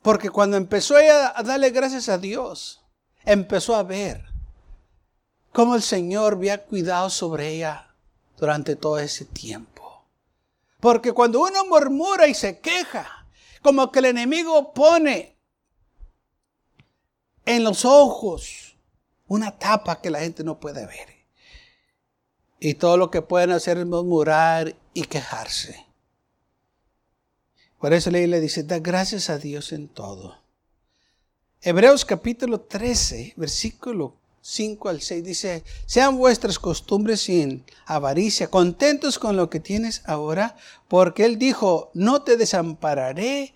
Porque 0.00 0.30
cuando 0.30 0.56
empezó 0.56 0.98
ella 0.98 1.32
a 1.36 1.42
darle 1.42 1.70
gracias 1.70 2.08
a 2.08 2.18
Dios, 2.18 2.82
empezó 3.24 3.74
a 3.74 3.82
ver 3.82 4.24
cómo 5.52 5.74
el 5.74 5.82
Señor 5.82 6.34
había 6.34 6.64
cuidado 6.64 7.10
sobre 7.10 7.48
ella 7.54 7.94
durante 8.38 8.76
todo 8.76 8.98
ese 8.98 9.24
tiempo. 9.24 10.04
Porque 10.80 11.12
cuando 11.12 11.40
uno 11.40 11.64
murmura 11.66 12.26
y 12.26 12.34
se 12.34 12.60
queja, 12.60 13.26
como 13.62 13.90
que 13.90 14.00
el 14.00 14.06
enemigo 14.06 14.74
pone 14.74 15.38
en 17.46 17.64
los 17.64 17.84
ojos 17.84 18.76
una 19.26 19.58
tapa 19.58 20.00
que 20.00 20.10
la 20.10 20.20
gente 20.20 20.44
no 20.44 20.60
puede 20.60 20.86
ver. 20.86 21.13
Y 22.64 22.72
todo 22.72 22.96
lo 22.96 23.10
que 23.10 23.20
pueden 23.20 23.50
hacer 23.50 23.76
es 23.76 23.84
murmurar 23.84 24.74
y 24.94 25.02
quejarse. 25.02 25.84
Por 27.78 27.92
eso 27.92 28.10
le 28.10 28.40
dice, 28.40 28.62
da 28.62 28.78
gracias 28.78 29.28
a 29.28 29.36
Dios 29.36 29.70
en 29.72 29.86
todo. 29.86 30.38
Hebreos 31.60 32.06
capítulo 32.06 32.62
13, 32.62 33.34
versículo 33.36 34.16
5 34.40 34.88
al 34.88 35.02
6 35.02 35.22
dice, 35.22 35.62
sean 35.84 36.16
vuestras 36.16 36.58
costumbres 36.58 37.20
sin 37.20 37.66
avaricia, 37.84 38.48
contentos 38.48 39.18
con 39.18 39.36
lo 39.36 39.50
que 39.50 39.60
tienes 39.60 40.00
ahora, 40.06 40.56
porque 40.88 41.26
Él 41.26 41.38
dijo, 41.38 41.90
no 41.92 42.22
te 42.22 42.38
desampararé 42.38 43.52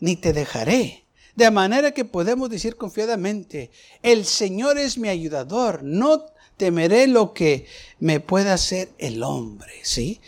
ni 0.00 0.16
te 0.16 0.32
dejaré. 0.32 1.04
De 1.36 1.48
manera 1.52 1.92
que 1.92 2.04
podemos 2.04 2.50
decir 2.50 2.74
confiadamente, 2.74 3.70
el 4.02 4.24
Señor 4.24 4.78
es 4.78 4.98
mi 4.98 5.08
ayudador, 5.08 5.84
no 5.84 6.26
temeré 6.58 7.06
lo 7.06 7.32
que 7.32 7.66
me 7.98 8.20
pueda 8.20 8.52
hacer 8.52 8.90
el 8.98 9.22
hombre. 9.22 9.72
¿Sí? 9.82 10.20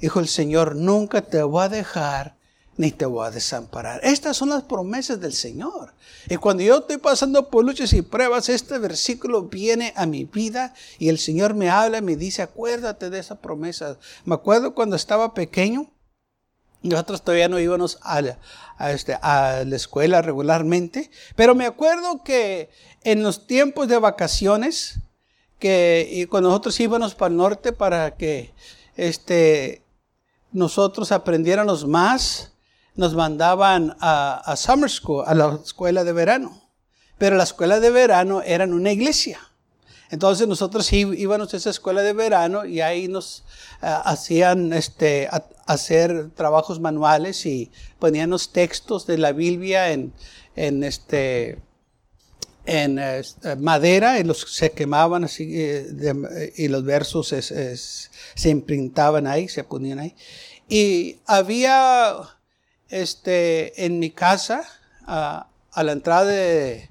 Dijo 0.00 0.20
el 0.20 0.28
Señor, 0.28 0.76
nunca 0.76 1.22
te 1.22 1.42
voy 1.42 1.64
a 1.64 1.68
dejar 1.70 2.36
ni 2.76 2.90
te 2.90 3.06
voy 3.06 3.26
a 3.26 3.30
desamparar. 3.30 4.00
Estas 4.02 4.36
son 4.36 4.50
las 4.50 4.64
promesas 4.64 5.18
del 5.20 5.32
Señor. 5.32 5.94
Y 6.28 6.36
cuando 6.36 6.62
yo 6.62 6.78
estoy 6.78 6.98
pasando 6.98 7.48
por 7.48 7.64
luchas 7.64 7.92
y 7.94 8.02
pruebas, 8.02 8.48
este 8.48 8.78
versículo 8.78 9.44
viene 9.44 9.94
a 9.96 10.04
mi 10.04 10.24
vida 10.24 10.74
y 10.98 11.08
el 11.08 11.18
Señor 11.18 11.54
me 11.54 11.70
habla 11.70 11.98
y 11.98 12.02
me 12.02 12.16
dice, 12.16 12.42
acuérdate 12.42 13.08
de 13.08 13.18
esa 13.18 13.40
promesa. 13.40 13.96
Me 14.24 14.34
acuerdo 14.34 14.74
cuando 14.74 14.96
estaba 14.96 15.32
pequeño, 15.32 15.90
nosotros 16.82 17.22
todavía 17.22 17.48
no 17.48 17.58
íbamos 17.58 17.98
a 18.02 18.20
la, 18.20 18.38
este, 18.90 19.14
a 19.14 19.64
la 19.66 19.76
escuela 19.76 20.20
regularmente, 20.20 21.10
pero 21.34 21.54
me 21.54 21.66
acuerdo 21.66 22.22
que 22.22 22.70
en 23.02 23.22
los 23.22 23.46
tiempos 23.46 23.88
de 23.88 23.98
vacaciones, 23.98 25.00
que 25.58 26.08
y 26.10 26.26
cuando 26.26 26.48
nosotros 26.50 26.78
íbamos 26.80 27.14
para 27.14 27.30
el 27.30 27.36
norte 27.36 27.72
para 27.72 28.16
que 28.16 28.52
este, 28.96 29.82
nosotros 30.52 31.12
aprendiéramos 31.12 31.86
más, 31.86 32.52
nos 32.94 33.14
mandaban 33.14 33.96
a, 34.00 34.54
summer 34.56 34.90
school, 34.90 35.24
a 35.26 35.34
la 35.34 35.58
escuela 35.62 36.02
de 36.02 36.12
verano. 36.12 36.62
Pero 37.18 37.36
la 37.36 37.44
escuela 37.44 37.80
de 37.80 37.90
verano 37.90 38.42
era 38.42 38.64
una 38.64 38.90
iglesia. 38.90 39.38
Entonces 40.10 40.46
nosotros 40.46 40.90
íbamos 40.92 41.52
a 41.52 41.56
esa 41.56 41.70
escuela 41.70 42.02
de 42.02 42.12
verano 42.12 42.64
y 42.64 42.80
ahí 42.80 43.08
nos 43.08 43.44
eh, 43.82 43.86
hacían 44.04 44.72
este, 44.72 45.28
hacer 45.66 46.30
trabajos 46.30 46.78
manuales 46.78 47.44
y 47.44 47.70
ponían 47.98 48.30
los 48.30 48.52
textos 48.52 49.06
de 49.06 49.18
la 49.18 49.32
Biblia 49.32 49.90
en, 49.90 50.12
en, 50.54 50.84
este, 50.84 51.58
en 52.66 52.98
este, 52.98 53.56
madera 53.56 54.18
y 54.18 54.24
los 54.24 54.40
se 54.40 54.72
quemaban 54.72 55.24
así 55.24 55.48
eh, 55.54 56.52
y 56.56 56.68
los 56.68 56.84
versos 56.84 57.28
se 57.28 58.48
imprintaban 58.48 59.26
ahí, 59.26 59.48
se 59.48 59.64
ponían 59.64 59.98
ahí. 60.00 60.14
Y 60.68 61.18
había 61.26 62.16
este, 62.88 63.84
en 63.84 63.98
mi 63.98 64.10
casa, 64.10 64.64
a, 65.06 65.48
la 65.76 65.92
entrada 65.92 66.24
de, 66.24 66.90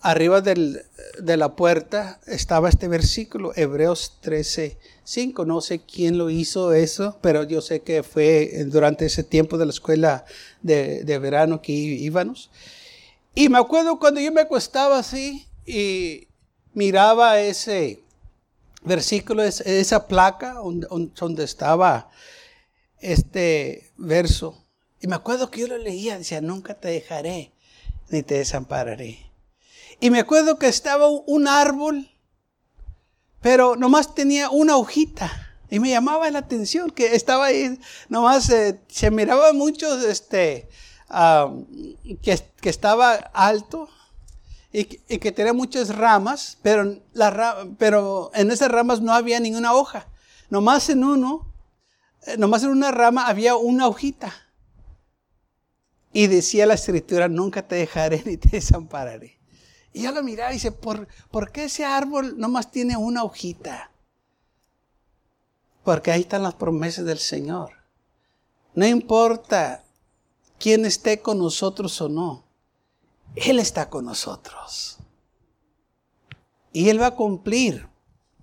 arriba 0.00 0.40
de 0.40 1.36
la 1.36 1.56
puerta, 1.56 2.20
estaba 2.26 2.68
este 2.68 2.88
versículo, 2.88 3.52
Hebreos 3.56 4.18
13, 4.20 4.78
5. 5.04 5.44
No 5.44 5.60
sé 5.60 5.80
quién 5.80 6.18
lo 6.18 6.30
hizo 6.30 6.72
eso, 6.72 7.18
pero 7.20 7.44
yo 7.44 7.60
sé 7.60 7.80
que 7.80 8.02
fue 8.02 8.64
durante 8.66 9.06
ese 9.06 9.22
tiempo 9.22 9.58
de 9.58 9.66
la 9.66 9.70
escuela 9.70 10.24
de, 10.62 11.18
verano 11.18 11.62
que 11.62 11.72
íbamos. 11.72 12.50
Y 13.38 13.50
me 13.50 13.58
acuerdo 13.58 13.98
cuando 13.98 14.18
yo 14.18 14.32
me 14.32 14.40
acostaba 14.40 14.98
así 14.98 15.46
y 15.66 16.26
miraba 16.72 17.38
ese 17.38 18.02
versículo, 18.82 19.42
esa 19.42 20.06
placa 20.06 20.54
donde 20.54 21.44
estaba 21.44 22.10
este 22.98 23.92
verso. 23.98 24.64
Y 25.02 25.06
me 25.06 25.16
acuerdo 25.16 25.50
que 25.50 25.60
yo 25.60 25.66
lo 25.66 25.76
leía, 25.76 26.16
decía, 26.16 26.40
nunca 26.40 26.80
te 26.80 26.88
dejaré 26.88 27.52
ni 28.08 28.22
te 28.22 28.36
desampararé. 28.36 29.30
Y 30.00 30.08
me 30.08 30.20
acuerdo 30.20 30.58
que 30.58 30.68
estaba 30.68 31.06
un 31.06 31.46
árbol, 31.46 32.08
pero 33.42 33.76
nomás 33.76 34.14
tenía 34.14 34.48
una 34.48 34.78
hojita. 34.78 35.58
Y 35.68 35.78
me 35.78 35.90
llamaba 35.90 36.30
la 36.30 36.38
atención 36.38 36.90
que 36.90 37.14
estaba 37.14 37.44
ahí, 37.44 37.78
nomás 38.08 38.48
eh, 38.48 38.80
se 38.88 39.10
miraba 39.10 39.52
mucho, 39.52 40.08
este, 40.08 40.70
que, 41.08 42.68
estaba 42.68 43.14
alto 43.32 43.88
y, 44.72 44.84
que 44.84 45.32
tenía 45.32 45.52
muchas 45.52 45.94
ramas, 45.94 46.58
pero 46.62 48.30
en 48.34 48.50
esas 48.50 48.70
ramas 48.70 49.00
no 49.00 49.12
había 49.12 49.40
ninguna 49.40 49.72
hoja. 49.72 50.06
Nomás 50.50 50.88
en 50.90 51.04
uno, 51.04 51.52
eh, 52.26 52.36
nomás 52.36 52.62
en 52.62 52.70
una 52.70 52.90
rama 52.90 53.26
había 53.26 53.56
una 53.56 53.88
hojita. 53.88 54.32
Y 56.12 56.28
decía 56.28 56.66
la 56.66 56.74
escritura, 56.74 57.28
nunca 57.28 57.66
te 57.66 57.76
dejaré 57.76 58.22
ni 58.24 58.36
te 58.36 58.48
desampararé. 58.48 59.38
Y 59.92 60.02
yo 60.02 60.12
lo 60.12 60.22
miraba 60.22 60.50
y 60.50 60.54
dice, 60.54 60.72
¿por, 60.72 61.08
¿por 61.30 61.50
qué 61.52 61.64
ese 61.64 61.84
árbol 61.84 62.38
nomás 62.38 62.70
tiene 62.70 62.96
una 62.96 63.24
hojita? 63.24 63.90
Porque 65.84 66.10
ahí 66.10 66.22
están 66.22 66.42
las 66.42 66.54
promesas 66.54 67.04
del 67.04 67.18
Señor. 67.18 67.72
No 68.74 68.86
importa 68.86 69.85
quién 70.58 70.84
esté 70.86 71.20
con 71.20 71.38
nosotros 71.38 72.00
o 72.00 72.08
no, 72.08 72.44
Él 73.34 73.58
está 73.58 73.88
con 73.88 74.04
nosotros. 74.04 74.98
Y 76.72 76.88
Él 76.88 77.00
va 77.00 77.06
a 77.06 77.14
cumplir 77.14 77.88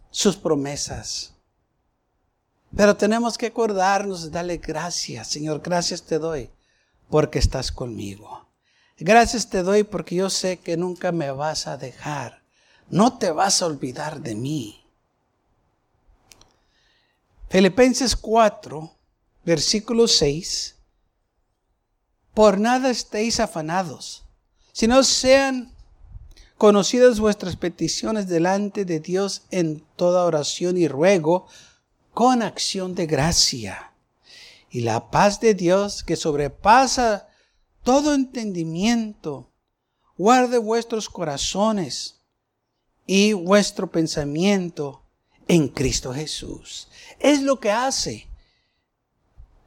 sus 0.10 0.36
promesas. 0.36 1.34
Pero 2.76 2.96
tenemos 2.96 3.38
que 3.38 3.48
acordarnos 3.48 4.24
de 4.24 4.30
darle 4.32 4.58
gracias. 4.58 5.28
Señor, 5.28 5.62
gracias 5.62 6.04
te 6.04 6.18
doy 6.18 6.50
porque 7.10 7.40
estás 7.40 7.72
conmigo. 7.72 8.48
Gracias 8.98 9.50
te 9.50 9.62
doy 9.64 9.84
porque 9.84 10.16
yo 10.16 10.30
sé 10.30 10.58
que 10.58 10.78
nunca 10.78 11.12
me 11.12 11.32
vas 11.32 11.68
a 11.68 11.78
dejar. 11.78 12.42
No 12.90 13.18
te 13.18 13.32
vas 13.32 13.62
a 13.62 13.68
olvidar 13.68 14.22
de 14.22 14.36
mí. 14.36 14.84
Filipenses 17.50 18.16
4, 18.16 18.92
versículo 19.46 20.08
6. 20.08 20.73
Por 22.34 22.60
nada 22.60 22.90
estéis 22.90 23.40
afanados, 23.40 24.26
sino 24.72 25.04
sean 25.04 25.74
conocidas 26.58 27.20
vuestras 27.20 27.56
peticiones 27.56 28.28
delante 28.28 28.86
de 28.86 29.00
Dios 29.00 29.44
en 29.52 29.86
toda 29.96 30.26
oración 30.26 30.78
y 30.78 30.88
ruego 30.88 31.48
con 32.14 32.42
acción 32.42 32.96
de 32.96 33.06
gracia 33.06 33.94
y 34.74 34.82
la 34.82 35.12
paz 35.12 35.40
de 35.40 35.54
Dios 35.54 36.04
que 36.04 36.16
sobrepasa 36.16 37.28
todo 37.84 38.16
entendimiento, 38.16 39.52
guarde 40.18 40.58
vuestros 40.58 41.10
corazones 41.10 42.22
y 43.06 43.34
vuestro 43.34 43.92
pensamiento 43.92 45.04
en 45.48 45.68
Cristo 45.68 46.12
Jesús. 46.12 46.88
Es 47.20 47.44
lo 47.44 47.60
que 47.60 47.70
hace 47.70 48.28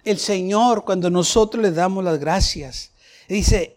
el 0.06 0.18
Señor 0.18 0.84
cuando 0.84 1.10
nosotros 1.10 1.62
le 1.62 1.72
damos 1.72 2.02
las 2.02 2.18
gracias. 2.18 2.92
Dice, 3.28 3.76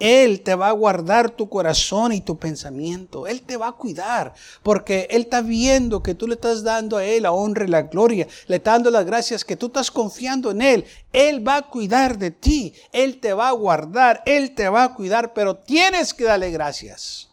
él 0.00 0.42
te 0.42 0.56
va 0.56 0.68
a 0.68 0.72
guardar 0.72 1.30
tu 1.30 1.48
corazón 1.48 2.12
y 2.12 2.20
tu 2.20 2.36
pensamiento. 2.36 3.26
Él 3.26 3.42
te 3.42 3.56
va 3.56 3.68
a 3.68 3.72
cuidar 3.72 4.34
porque 4.62 5.06
Él 5.10 5.22
está 5.22 5.40
viendo 5.40 6.02
que 6.02 6.14
tú 6.14 6.26
le 6.26 6.34
estás 6.34 6.64
dando 6.64 6.96
a 6.96 7.04
Él 7.04 7.22
la 7.22 7.32
honra 7.32 7.64
y 7.64 7.68
la 7.68 7.82
gloria. 7.82 8.26
Le 8.48 8.56
está 8.56 8.72
dando 8.72 8.90
las 8.90 9.06
gracias 9.06 9.44
que 9.44 9.56
tú 9.56 9.66
estás 9.66 9.90
confiando 9.90 10.50
en 10.50 10.62
Él. 10.62 10.84
Él 11.12 11.46
va 11.46 11.56
a 11.56 11.62
cuidar 11.62 12.18
de 12.18 12.32
ti. 12.32 12.74
Él 12.92 13.20
te 13.20 13.32
va 13.32 13.48
a 13.48 13.52
guardar. 13.52 14.22
Él 14.26 14.54
te 14.54 14.68
va 14.68 14.84
a 14.84 14.94
cuidar. 14.94 15.32
Pero 15.32 15.56
tienes 15.56 16.12
que 16.12 16.24
darle 16.24 16.50
gracias. 16.50 17.30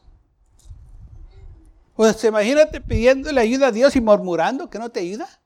Pues 1.96 2.24
imagínate 2.24 2.80
pidiéndole 2.80 3.42
ayuda 3.42 3.68
a 3.68 3.72
Dios 3.72 3.96
y 3.96 4.02
murmurando 4.02 4.70
que 4.70 4.80
no 4.80 4.90
te 4.90 5.02
ayuda 5.02 5.41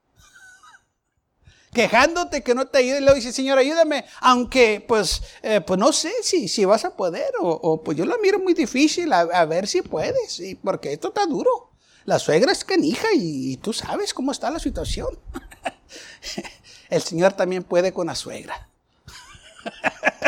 quejándote 1.76 2.42
que 2.42 2.56
no 2.56 2.66
te 2.66 2.80
ayude. 2.80 2.98
Y 2.98 3.02
luego 3.02 3.16
dice, 3.16 3.32
Señor, 3.32 3.60
ayúdame. 3.60 4.06
Aunque, 4.22 4.84
pues, 4.88 5.22
eh, 5.44 5.62
pues 5.62 5.80
no 5.80 5.94
sé 5.94 6.12
si, 6.24 6.48
si 6.48 6.66
vas 6.66 6.86
a 6.86 6.96
poder. 6.96 7.32
O, 7.42 7.84
pues 7.84 7.96
yo 7.98 8.06
la 8.06 8.18
miro 8.18 8.40
muy 8.40 8.56
difícil. 8.56 9.14
A, 9.14 9.46
ver 9.46 9.68
si 9.68 9.84
puedes. 9.84 10.40
Y 10.40 10.56
porque 10.56 10.94
esto 10.94 11.10
está 11.10 11.28
duro. 11.28 11.70
La 12.06 12.18
suegra 12.18 12.52
es 12.52 12.64
canija 12.64 13.08
y, 13.14 13.54
y 13.54 13.58
tú 13.58 13.74
sabes 13.74 14.14
cómo 14.14 14.32
está 14.32 14.50
la 14.50 14.60
situación. 14.60 15.20
El 16.90 17.02
Señor 17.02 17.34
también 17.34 17.64
puede 17.64 17.94
con 17.94 18.08
la 18.08 18.16
suegra. 18.16 18.70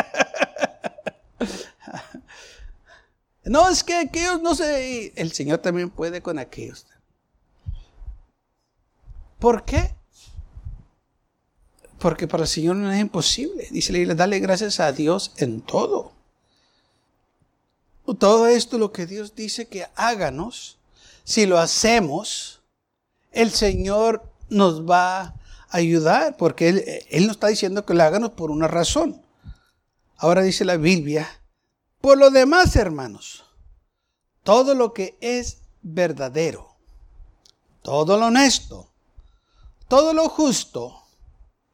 No, 3.44 3.66
es 3.70 3.82
que 3.82 3.94
aquellos 3.94 4.42
no 4.42 4.54
sé. 4.54 5.10
El 5.16 5.32
Señor 5.32 5.58
también 5.58 5.88
puede 5.88 6.20
con 6.20 6.38
aquellos. 6.38 6.86
¿Por 9.38 9.64
qué? 9.64 9.97
Porque 11.98 12.28
para 12.28 12.44
el 12.44 12.48
Señor 12.48 12.76
no 12.76 12.92
es 12.92 13.00
imposible. 13.00 13.68
Dice 13.70 13.92
la 13.92 13.98
Biblia, 13.98 14.14
dale 14.14 14.38
gracias 14.38 14.80
a 14.80 14.92
Dios 14.92 15.32
en 15.36 15.60
todo. 15.60 16.12
Todo 18.18 18.46
esto 18.48 18.78
lo 18.78 18.92
que 18.92 19.06
Dios 19.06 19.34
dice 19.34 19.66
que 19.66 19.86
háganos, 19.94 20.78
si 21.24 21.44
lo 21.44 21.58
hacemos, 21.58 22.60
el 23.32 23.50
Señor 23.50 24.22
nos 24.48 24.88
va 24.88 25.20
a 25.20 25.34
ayudar, 25.70 26.36
porque 26.38 26.68
Él, 26.68 26.84
él 27.10 27.26
nos 27.26 27.36
está 27.36 27.48
diciendo 27.48 27.84
que 27.84 27.92
lo 27.92 28.02
háganos 28.02 28.30
por 28.30 28.50
una 28.50 28.66
razón. 28.66 29.20
Ahora 30.16 30.42
dice 30.42 30.64
la 30.64 30.76
Biblia, 30.78 31.28
por 32.00 32.16
lo 32.16 32.30
demás, 32.30 32.76
hermanos, 32.76 33.44
todo 34.42 34.74
lo 34.74 34.94
que 34.94 35.18
es 35.20 35.58
verdadero, 35.82 36.76
todo 37.82 38.16
lo 38.16 38.26
honesto, 38.26 38.90
todo 39.88 40.12
lo 40.14 40.28
justo, 40.28 41.02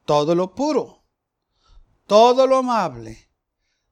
todo 0.05 0.35
lo 0.35 0.55
puro, 0.55 1.05
todo 2.07 2.47
lo 2.47 2.59
amable, 2.59 3.31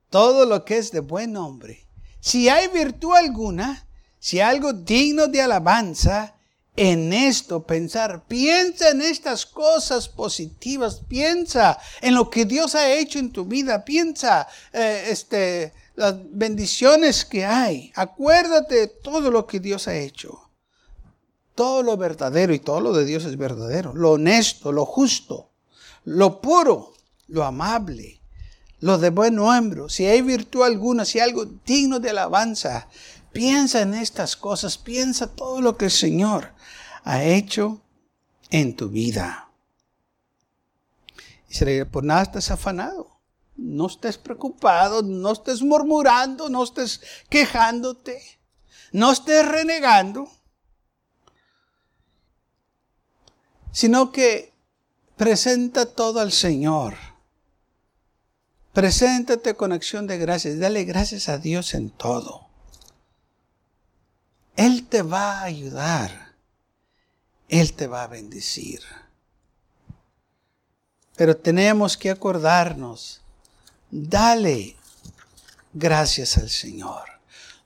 todo 0.09 0.45
lo 0.45 0.63
que 0.63 0.77
es 0.77 0.91
de 0.91 0.99
buen 0.99 1.33
nombre. 1.33 1.87
Si 2.19 2.49
hay 2.49 2.67
virtud 2.67 3.15
alguna, 3.15 3.87
si 4.19 4.39
hay 4.39 4.55
algo 4.55 4.73
digno 4.73 5.27
de 5.27 5.41
alabanza, 5.41 6.35
en 6.75 7.13
esto 7.13 7.63
pensar, 7.63 8.25
piensa 8.27 8.89
en 8.89 9.01
estas 9.01 9.45
cosas 9.45 10.09
positivas, 10.09 11.01
piensa 11.07 11.77
en 12.01 12.15
lo 12.15 12.29
que 12.29 12.45
Dios 12.45 12.73
ha 12.73 12.91
hecho 12.91 13.19
en 13.19 13.31
tu 13.31 13.45
vida, 13.45 13.85
piensa 13.85 14.47
eh, 14.71 15.05
este, 15.09 15.73
las 15.95 16.15
bendiciones 16.31 17.25
que 17.25 17.45
hay, 17.45 17.91
acuérdate 17.95 18.75
de 18.75 18.87
todo 18.87 19.29
lo 19.29 19.45
que 19.45 19.59
Dios 19.59 19.87
ha 19.87 19.95
hecho. 19.95 20.39
Todo 21.53 21.83
lo 21.83 21.95
verdadero 21.97 22.51
y 22.55 22.59
todo 22.59 22.81
lo 22.81 22.93
de 22.93 23.05
Dios 23.05 23.25
es 23.25 23.37
verdadero, 23.37 23.93
lo 23.93 24.13
honesto, 24.13 24.71
lo 24.71 24.87
justo, 24.87 25.51
lo 26.05 26.41
puro, 26.41 26.93
lo 27.27 27.43
amable, 27.43 28.19
lo 28.79 28.97
de 28.97 29.09
buen 29.09 29.39
hombro, 29.39 29.89
si 29.89 30.05
hay 30.05 30.21
virtud 30.21 30.63
alguna, 30.63 31.05
si 31.05 31.19
hay 31.19 31.29
algo 31.29 31.45
digno 31.45 31.99
de 31.99 32.09
alabanza, 32.09 32.87
piensa 33.31 33.81
en 33.81 33.93
estas 33.93 34.35
cosas, 34.35 34.77
piensa 34.77 35.27
todo 35.27 35.61
lo 35.61 35.77
que 35.77 35.85
el 35.85 35.91
Señor 35.91 36.53
ha 37.03 37.23
hecho 37.23 37.81
en 38.49 38.75
tu 38.75 38.89
vida. 38.89 39.49
Se 41.49 41.85
por 41.85 42.03
nada 42.03 42.23
estás 42.23 42.51
afanado. 42.51 43.09
No 43.55 43.85
estés 43.85 44.17
preocupado, 44.17 45.03
no 45.03 45.31
estés 45.31 45.61
murmurando, 45.61 46.49
no 46.49 46.63
estés 46.63 47.01
quejándote, 47.29 48.19
no 48.91 49.11
estés 49.11 49.47
renegando, 49.47 50.27
sino 53.71 54.11
que 54.11 54.52
Presenta 55.17 55.85
todo 55.85 56.19
al 56.19 56.31
Señor. 56.31 56.95
Preséntate 58.73 59.55
con 59.55 59.71
acción 59.71 60.07
de 60.07 60.17
gracias. 60.17 60.59
Dale 60.59 60.83
gracias 60.83 61.29
a 61.29 61.37
Dios 61.37 61.75
en 61.75 61.91
todo. 61.91 62.47
Él 64.55 64.87
te 64.87 65.03
va 65.03 65.39
a 65.39 65.43
ayudar. 65.43 66.33
Él 67.49 67.73
te 67.73 67.85
va 67.87 68.03
a 68.03 68.07
bendecir. 68.07 68.81
Pero 71.15 71.37
tenemos 71.37 71.97
que 71.97 72.09
acordarnos. 72.09 73.21
Dale 73.91 74.75
gracias 75.73 76.37
al 76.37 76.49
Señor. 76.49 77.03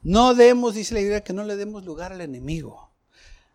No 0.04 0.36
demos, 0.36 0.76
dice 0.76 0.94
la 0.94 1.00
Biblia, 1.00 1.24
que 1.24 1.34
no 1.34 1.44
le 1.44 1.56
demos 1.56 1.86
lugar 1.86 2.12
al 2.12 2.22
enemigo. 2.22 2.90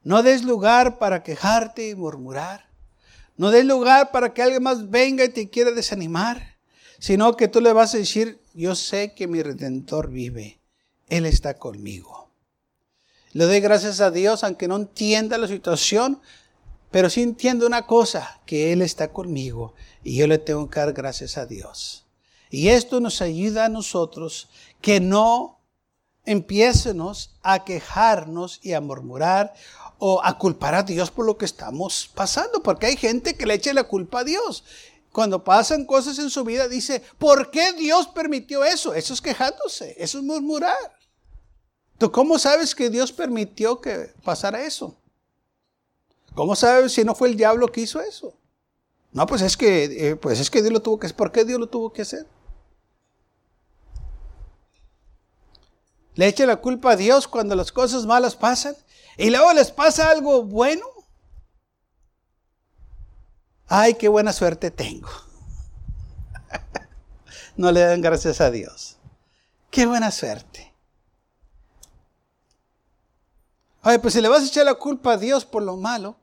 No 0.02 0.22
des 0.22 0.42
lugar 0.42 0.98
para 0.98 1.22
quejarte 1.22 1.90
y 1.90 1.94
murmurar. 1.94 2.71
No 3.36 3.50
des 3.50 3.64
lugar 3.64 4.10
para 4.12 4.34
que 4.34 4.42
alguien 4.42 4.62
más 4.62 4.90
venga 4.90 5.24
y 5.24 5.30
te 5.30 5.48
quiera 5.48 5.70
desanimar, 5.70 6.56
sino 6.98 7.36
que 7.36 7.48
tú 7.48 7.60
le 7.60 7.72
vas 7.72 7.94
a 7.94 7.98
decir, 7.98 8.40
yo 8.54 8.74
sé 8.74 9.14
que 9.14 9.26
mi 9.26 9.42
redentor 9.42 10.10
vive, 10.10 10.60
Él 11.08 11.26
está 11.26 11.54
conmigo. 11.54 12.30
Le 13.32 13.44
doy 13.44 13.60
gracias 13.60 14.00
a 14.00 14.10
Dios, 14.10 14.44
aunque 14.44 14.68
no 14.68 14.76
entienda 14.76 15.38
la 15.38 15.48
situación, 15.48 16.20
pero 16.90 17.08
sí 17.08 17.22
entiendo 17.22 17.66
una 17.66 17.86
cosa, 17.86 18.40
que 18.44 18.72
Él 18.72 18.82
está 18.82 19.08
conmigo 19.08 19.74
y 20.04 20.16
yo 20.16 20.26
le 20.26 20.38
tengo 20.38 20.68
que 20.68 20.80
dar 20.80 20.92
gracias 20.92 21.38
a 21.38 21.46
Dios. 21.46 22.06
Y 22.50 22.68
esto 22.68 23.00
nos 23.00 23.22
ayuda 23.22 23.64
a 23.64 23.70
nosotros 23.70 24.50
que 24.82 25.00
no 25.00 25.61
empiecenos 26.24 27.34
a 27.42 27.64
quejarnos 27.64 28.60
y 28.62 28.72
a 28.72 28.80
murmurar 28.80 29.52
o 29.98 30.20
a 30.24 30.38
culpar 30.38 30.74
a 30.74 30.82
Dios 30.82 31.10
por 31.10 31.26
lo 31.26 31.36
que 31.36 31.44
estamos 31.44 32.10
pasando, 32.14 32.62
porque 32.62 32.86
hay 32.86 32.96
gente 32.96 33.36
que 33.36 33.46
le 33.46 33.54
echa 33.54 33.72
la 33.72 33.84
culpa 33.84 34.20
a 34.20 34.24
Dios. 34.24 34.64
Cuando 35.12 35.44
pasan 35.44 35.84
cosas 35.84 36.18
en 36.18 36.30
su 36.30 36.42
vida, 36.42 36.68
dice, 36.68 37.02
¿por 37.18 37.50
qué 37.50 37.72
Dios 37.74 38.08
permitió 38.08 38.64
eso? 38.64 38.94
Eso 38.94 39.12
es 39.12 39.20
quejándose, 39.20 39.94
eso 39.98 40.18
es 40.18 40.24
murmurar. 40.24 40.98
¿Tú 41.98 42.10
cómo 42.10 42.38
sabes 42.38 42.74
que 42.74 42.90
Dios 42.90 43.12
permitió 43.12 43.80
que 43.80 44.12
pasara 44.24 44.64
eso? 44.64 44.96
¿Cómo 46.34 46.56
sabes 46.56 46.92
si 46.92 47.04
no 47.04 47.14
fue 47.14 47.28
el 47.28 47.36
diablo 47.36 47.70
que 47.70 47.82
hizo 47.82 48.00
eso? 48.00 48.34
No, 49.12 49.26
pues 49.26 49.42
es 49.42 49.56
que, 49.56 49.84
eh, 49.84 50.16
pues 50.16 50.40
es 50.40 50.50
que 50.50 50.62
Dios 50.62 50.72
lo 50.72 50.80
tuvo 50.80 50.98
que 50.98 51.06
hacer. 51.06 51.16
¿Por 51.16 51.30
qué 51.30 51.44
Dios 51.44 51.60
lo 51.60 51.68
tuvo 51.68 51.92
que 51.92 52.02
hacer? 52.02 52.26
Le 56.14 56.26
echa 56.26 56.46
la 56.46 56.56
culpa 56.56 56.92
a 56.92 56.96
Dios 56.96 57.26
cuando 57.26 57.54
las 57.54 57.72
cosas 57.72 58.06
malas 58.06 58.36
pasan 58.36 58.76
y 59.16 59.30
luego 59.30 59.52
les 59.52 59.70
pasa 59.70 60.10
algo 60.10 60.42
bueno. 60.42 60.84
Ay, 63.66 63.94
qué 63.94 64.08
buena 64.08 64.32
suerte 64.32 64.70
tengo. 64.70 65.08
no 67.56 67.72
le 67.72 67.80
dan 67.80 68.02
gracias 68.02 68.40
a 68.40 68.50
Dios. 68.50 68.98
Qué 69.70 69.86
buena 69.86 70.10
suerte. 70.10 70.72
Ay, 73.80 73.98
pues 73.98 74.14
si 74.14 74.20
le 74.20 74.28
vas 74.28 74.42
a 74.42 74.46
echar 74.46 74.66
la 74.66 74.74
culpa 74.74 75.14
a 75.14 75.16
Dios 75.16 75.44
por 75.44 75.62
lo 75.62 75.76
malo, 75.76 76.16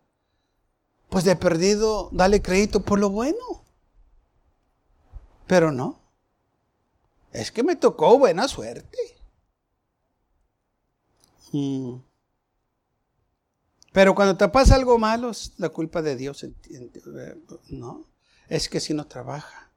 pues 1.10 1.24
de 1.24 1.36
perdido 1.36 2.10
dale 2.12 2.42
crédito 2.42 2.82
por 2.82 3.00
lo 3.00 3.10
bueno. 3.10 3.64
Pero 5.48 5.72
no. 5.72 6.00
Es 7.32 7.52
que 7.52 7.64
me 7.64 7.76
tocó 7.76 8.18
buena 8.20 8.48
suerte. 8.48 9.19
Mm. 11.52 11.96
Pero 13.92 14.14
cuando 14.14 14.38
te 14.38 14.48
pasa 14.50 14.76
algo 14.76 14.98
malo, 14.98 15.32
es 15.32 15.54
la 15.58 15.70
culpa 15.70 16.02
de 16.02 16.16
Dios. 16.16 16.46
No, 17.70 18.06
es 18.48 18.70
que 18.70 18.80
si 18.80 18.94
no 18.94 19.08
trabaja. 19.08 19.72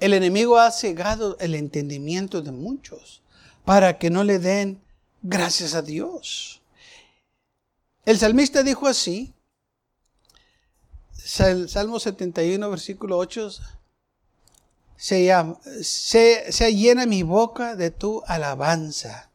El 0.00 0.14
enemigo 0.14 0.58
ha 0.58 0.70
cegado 0.72 1.38
el 1.38 1.54
entendimiento 1.54 2.42
de 2.42 2.50
muchos 2.50 3.22
para 3.64 3.98
que 3.98 4.10
no 4.10 4.24
le 4.24 4.40
den 4.40 4.82
gracias 5.22 5.74
a 5.74 5.82
Dios. 5.82 6.60
El 8.04 8.18
salmista 8.18 8.64
dijo 8.64 8.88
así, 8.88 9.32
Salmo 11.14 12.00
71, 12.00 12.68
versículo 12.68 13.16
8, 13.16 13.50
se, 14.96 15.24
llama, 15.24 15.60
se 15.82 16.74
llena 16.74 17.06
mi 17.06 17.22
boca 17.22 17.76
de 17.76 17.92
tu 17.92 18.24
alabanza 18.26 19.31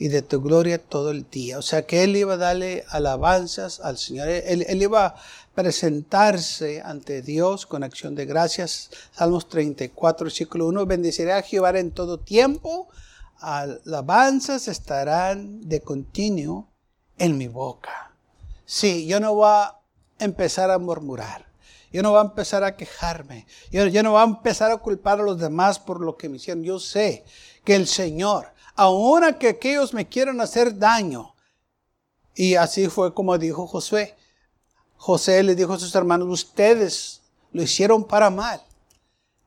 y 0.00 0.08
de 0.08 0.22
tu 0.22 0.40
gloria 0.40 0.78
todo 0.78 1.10
el 1.10 1.28
día. 1.30 1.58
O 1.58 1.62
sea 1.62 1.84
que 1.84 2.02
él 2.02 2.16
iba 2.16 2.32
a 2.32 2.38
darle 2.38 2.84
alabanzas 2.88 3.80
al 3.80 3.98
Señor. 3.98 4.28
Él, 4.28 4.80
iba 4.80 5.04
a 5.04 5.14
presentarse 5.54 6.80
ante 6.80 7.20
Dios 7.20 7.66
con 7.66 7.84
acción 7.84 8.14
de 8.14 8.24
gracias. 8.24 8.90
Salmos 9.12 9.46
34, 9.50 10.24
versículo 10.24 10.68
1. 10.68 10.86
Bendeciré 10.86 11.34
a 11.34 11.42
Jehová 11.42 11.78
en 11.78 11.90
todo 11.90 12.18
tiempo. 12.18 12.88
Alabanzas 13.40 14.68
estarán 14.68 15.68
de 15.68 15.82
continuo 15.82 16.66
en 17.18 17.36
mi 17.36 17.48
boca. 17.48 18.12
Sí, 18.64 19.06
yo 19.06 19.20
no 19.20 19.34
voy 19.34 19.50
a 19.50 19.76
empezar 20.18 20.70
a 20.70 20.78
murmurar. 20.78 21.44
Yo 21.92 22.02
no 22.02 22.12
voy 22.12 22.20
a 22.20 22.22
empezar 22.22 22.64
a 22.64 22.74
quejarme. 22.74 23.46
Yo, 23.70 23.86
yo 23.86 24.02
no 24.02 24.12
voy 24.12 24.22
a 24.22 24.24
empezar 24.24 24.70
a 24.70 24.78
culpar 24.78 25.20
a 25.20 25.24
los 25.24 25.38
demás 25.38 25.78
por 25.78 26.00
lo 26.00 26.16
que 26.16 26.30
me 26.30 26.36
hicieron. 26.36 26.64
Yo 26.64 26.78
sé 26.78 27.26
que 27.64 27.74
el 27.74 27.86
Señor 27.86 28.46
ahora 28.80 29.38
que 29.38 29.48
aquellos 29.48 29.92
me 29.92 30.08
quieran 30.08 30.40
hacer 30.40 30.78
daño. 30.78 31.34
Y 32.34 32.54
así 32.54 32.88
fue 32.88 33.12
como 33.12 33.36
dijo 33.36 33.66
Josué. 33.66 34.16
José 34.96 35.42
le 35.42 35.54
dijo 35.54 35.74
a 35.74 35.78
sus 35.78 35.94
hermanos, 35.94 36.28
ustedes 36.28 37.20
lo 37.52 37.62
hicieron 37.62 38.04
para 38.04 38.30
mal, 38.30 38.62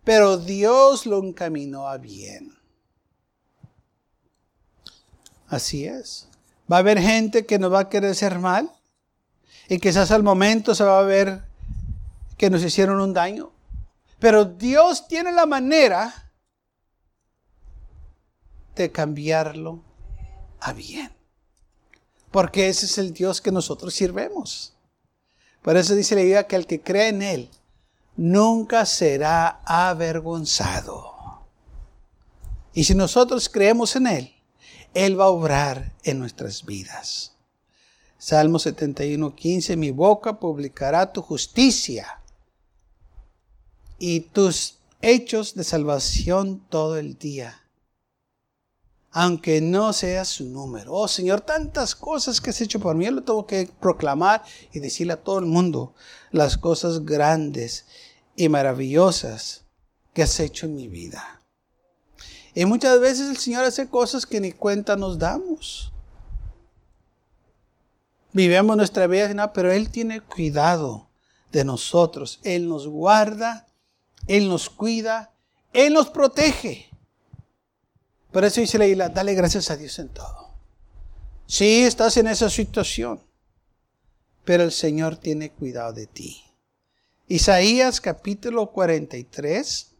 pero 0.04 0.38
Dios 0.38 1.08
lo 1.08 1.18
encaminó 1.18 1.88
a 1.88 1.98
bien. 1.98 2.56
Así 5.48 5.86
es. 5.86 6.28
Va 6.72 6.76
a 6.76 6.80
haber 6.80 7.00
gente 7.00 7.48
que 7.48 7.58
nos 7.58 7.74
va 7.74 7.80
a 7.80 7.90
querer 7.90 8.12
hacer 8.12 8.38
mal 8.38 8.72
y 9.68 9.80
quizás 9.80 10.12
al 10.12 10.22
momento 10.22 10.76
se 10.76 10.84
va 10.84 11.00
a 11.00 11.04
ver 11.04 11.42
que 12.38 12.52
nos 12.52 12.64
hicieron 12.64 13.02
un 13.02 13.16
daño. 13.16 13.52
Pero 14.20 14.46
Dios 14.46 15.08
tiene 15.08 15.32
la 15.32 15.48
manera 15.48 16.23
de 18.76 18.92
cambiarlo 18.92 19.82
a 20.60 20.74
bien. 20.74 21.12
Porque 22.32 22.68
ese 22.68 22.86
es 22.86 22.98
el 22.98 23.14
Dios 23.14 23.42
que 23.42 23.52
nosotros 23.52 23.94
sirvemos. 23.94 24.74
Por 25.62 25.78
eso 25.78 25.96
dice 25.96 26.16
la 26.16 26.22
Biblia 26.22 26.48
que 26.48 26.56
el 26.56 26.66
que 26.66 26.82
cree 26.82 27.10
en 27.10 27.22
Él 27.22 27.50
nunca 28.16 28.86
será 28.86 29.62
avergonzado. 29.66 31.14
Y 32.74 32.86
si 32.86 32.96
nosotros 32.96 33.50
creemos 33.50 33.96
en 33.96 34.08
Él, 34.08 34.34
Él 34.94 35.20
va 35.20 35.26
a 35.26 35.30
obrar 35.30 35.94
en 36.04 36.20
nuestras 36.20 36.66
vidas. 36.66 37.36
Salmo 38.18 38.58
71, 38.58 39.36
15, 39.36 39.76
mi 39.76 39.92
boca 39.92 40.40
publicará 40.40 41.12
tu 41.12 41.22
justicia 41.22 42.20
y 44.00 44.22
tus 44.22 44.80
hechos 45.02 45.54
de 45.56 45.64
salvación 45.64 46.66
todo 46.70 46.98
el 46.98 47.18
día 47.18 47.63
aunque 49.14 49.62
no 49.62 49.94
sea 49.94 50.26
su 50.26 50.46
número. 50.46 50.94
Oh 50.94 51.08
Señor, 51.08 51.42
tantas 51.42 51.96
cosas 51.96 52.42
que 52.42 52.50
has 52.50 52.60
hecho 52.62 52.80
por 52.80 52.96
mí, 52.96 53.06
yo 53.06 53.12
lo 53.12 53.24
tengo 53.24 53.46
que 53.46 53.70
proclamar 53.80 54.44
y 54.72 54.80
decirle 54.80 55.14
a 55.14 55.24
todo 55.24 55.38
el 55.38 55.46
mundo 55.46 55.94
las 56.32 56.58
cosas 56.58 57.06
grandes 57.06 57.86
y 58.36 58.50
maravillosas 58.50 59.66
que 60.14 60.24
has 60.24 60.40
hecho 60.40 60.66
en 60.66 60.76
mi 60.76 60.88
vida. 60.88 61.42
Y 62.56 62.66
muchas 62.66 63.00
veces 63.00 63.30
el 63.30 63.38
Señor 63.38 63.64
hace 63.64 63.88
cosas 63.88 64.26
que 64.26 64.42
ni 64.42 64.52
cuenta 64.52 64.96
nos 64.96 65.20
damos. 65.20 65.92
Vivemos 68.32 68.76
nuestra 68.76 69.06
vida, 69.06 69.54
pero 69.54 69.72
Él 69.72 69.90
tiene 69.90 70.22
cuidado 70.22 71.08
de 71.52 71.64
nosotros. 71.64 72.40
Él 72.44 72.68
nos 72.68 72.88
guarda, 72.88 73.68
Él 74.26 74.50
nos 74.50 74.72
cuida, 74.72 75.32
Él 75.72 75.94
nos 75.94 76.10
protege. 76.10 76.90
Por 78.34 78.44
eso 78.44 78.62
dice 78.62 78.96
la 78.96 79.10
dale 79.10 79.36
gracias 79.36 79.70
a 79.70 79.78
Dios 79.78 80.00
en 80.00 80.10
todo. 80.10 80.50
Sí, 81.46 81.84
estás 81.84 82.18
en 82.18 82.26
esa 82.26 82.50
situación, 82.50 83.22
pero 84.44 84.64
el 84.64 84.72
Señor 84.72 85.18
tiene 85.18 85.52
cuidado 85.52 85.94
de 85.94 86.08
ti. 86.08 86.44
Isaías 87.28 88.02
capítulo 88.02 88.72
43, 88.72 89.92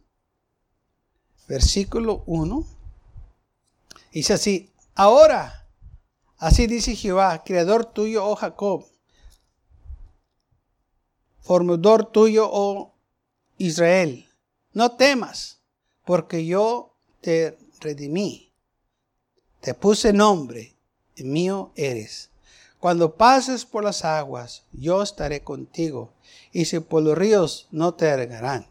versículo 1.46 2.24
1, 2.26 2.66
dice 4.12 4.32
así, 4.32 4.72
ahora, 4.96 5.68
así 6.36 6.66
dice 6.66 6.96
Jehová, 6.96 7.44
creador 7.44 7.84
tuyo, 7.84 8.26
oh 8.26 8.34
Jacob, 8.34 8.84
formador 11.38 12.10
tuyo, 12.10 12.48
oh 12.50 12.96
Israel, 13.58 14.28
no 14.72 14.96
temas, 14.96 15.60
porque 16.04 16.44
yo 16.44 16.96
te 17.20 17.63
redimí. 17.84 18.52
Te 19.60 19.74
puse 19.74 20.12
nombre, 20.12 20.76
mío 21.16 21.72
eres. 21.76 22.30
Cuando 22.80 23.14
pases 23.14 23.64
por 23.64 23.84
las 23.84 24.04
aguas, 24.04 24.64
yo 24.72 25.02
estaré 25.02 25.42
contigo, 25.42 26.12
y 26.52 26.64
si 26.64 26.80
por 26.80 27.02
los 27.02 27.16
ríos 27.16 27.68
no 27.70 27.94
te 27.94 28.10
arregarán. 28.10 28.66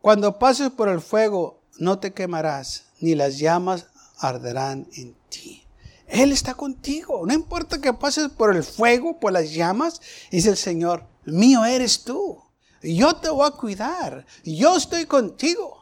Cuando 0.00 0.38
pases 0.38 0.70
por 0.70 0.88
el 0.88 1.00
fuego, 1.00 1.60
no 1.78 1.98
te 1.98 2.12
quemarás, 2.12 2.86
ni 3.00 3.14
las 3.14 3.38
llamas 3.38 3.86
arderán 4.18 4.88
en 4.96 5.14
ti. 5.28 5.64
Él 6.08 6.32
está 6.32 6.54
contigo. 6.54 7.24
No 7.26 7.32
importa 7.32 7.80
que 7.80 7.92
pases 7.92 8.28
por 8.28 8.54
el 8.54 8.64
fuego, 8.64 9.18
por 9.18 9.32
las 9.32 9.52
llamas, 9.52 10.00
dice 10.30 10.50
el 10.50 10.56
Señor, 10.56 11.06
mío 11.24 11.64
eres 11.64 12.04
tú. 12.04 12.42
Yo 12.82 13.16
te 13.16 13.30
voy 13.30 13.46
a 13.46 13.52
cuidar. 13.52 14.26
Yo 14.44 14.76
estoy 14.76 15.06
contigo. 15.06 15.81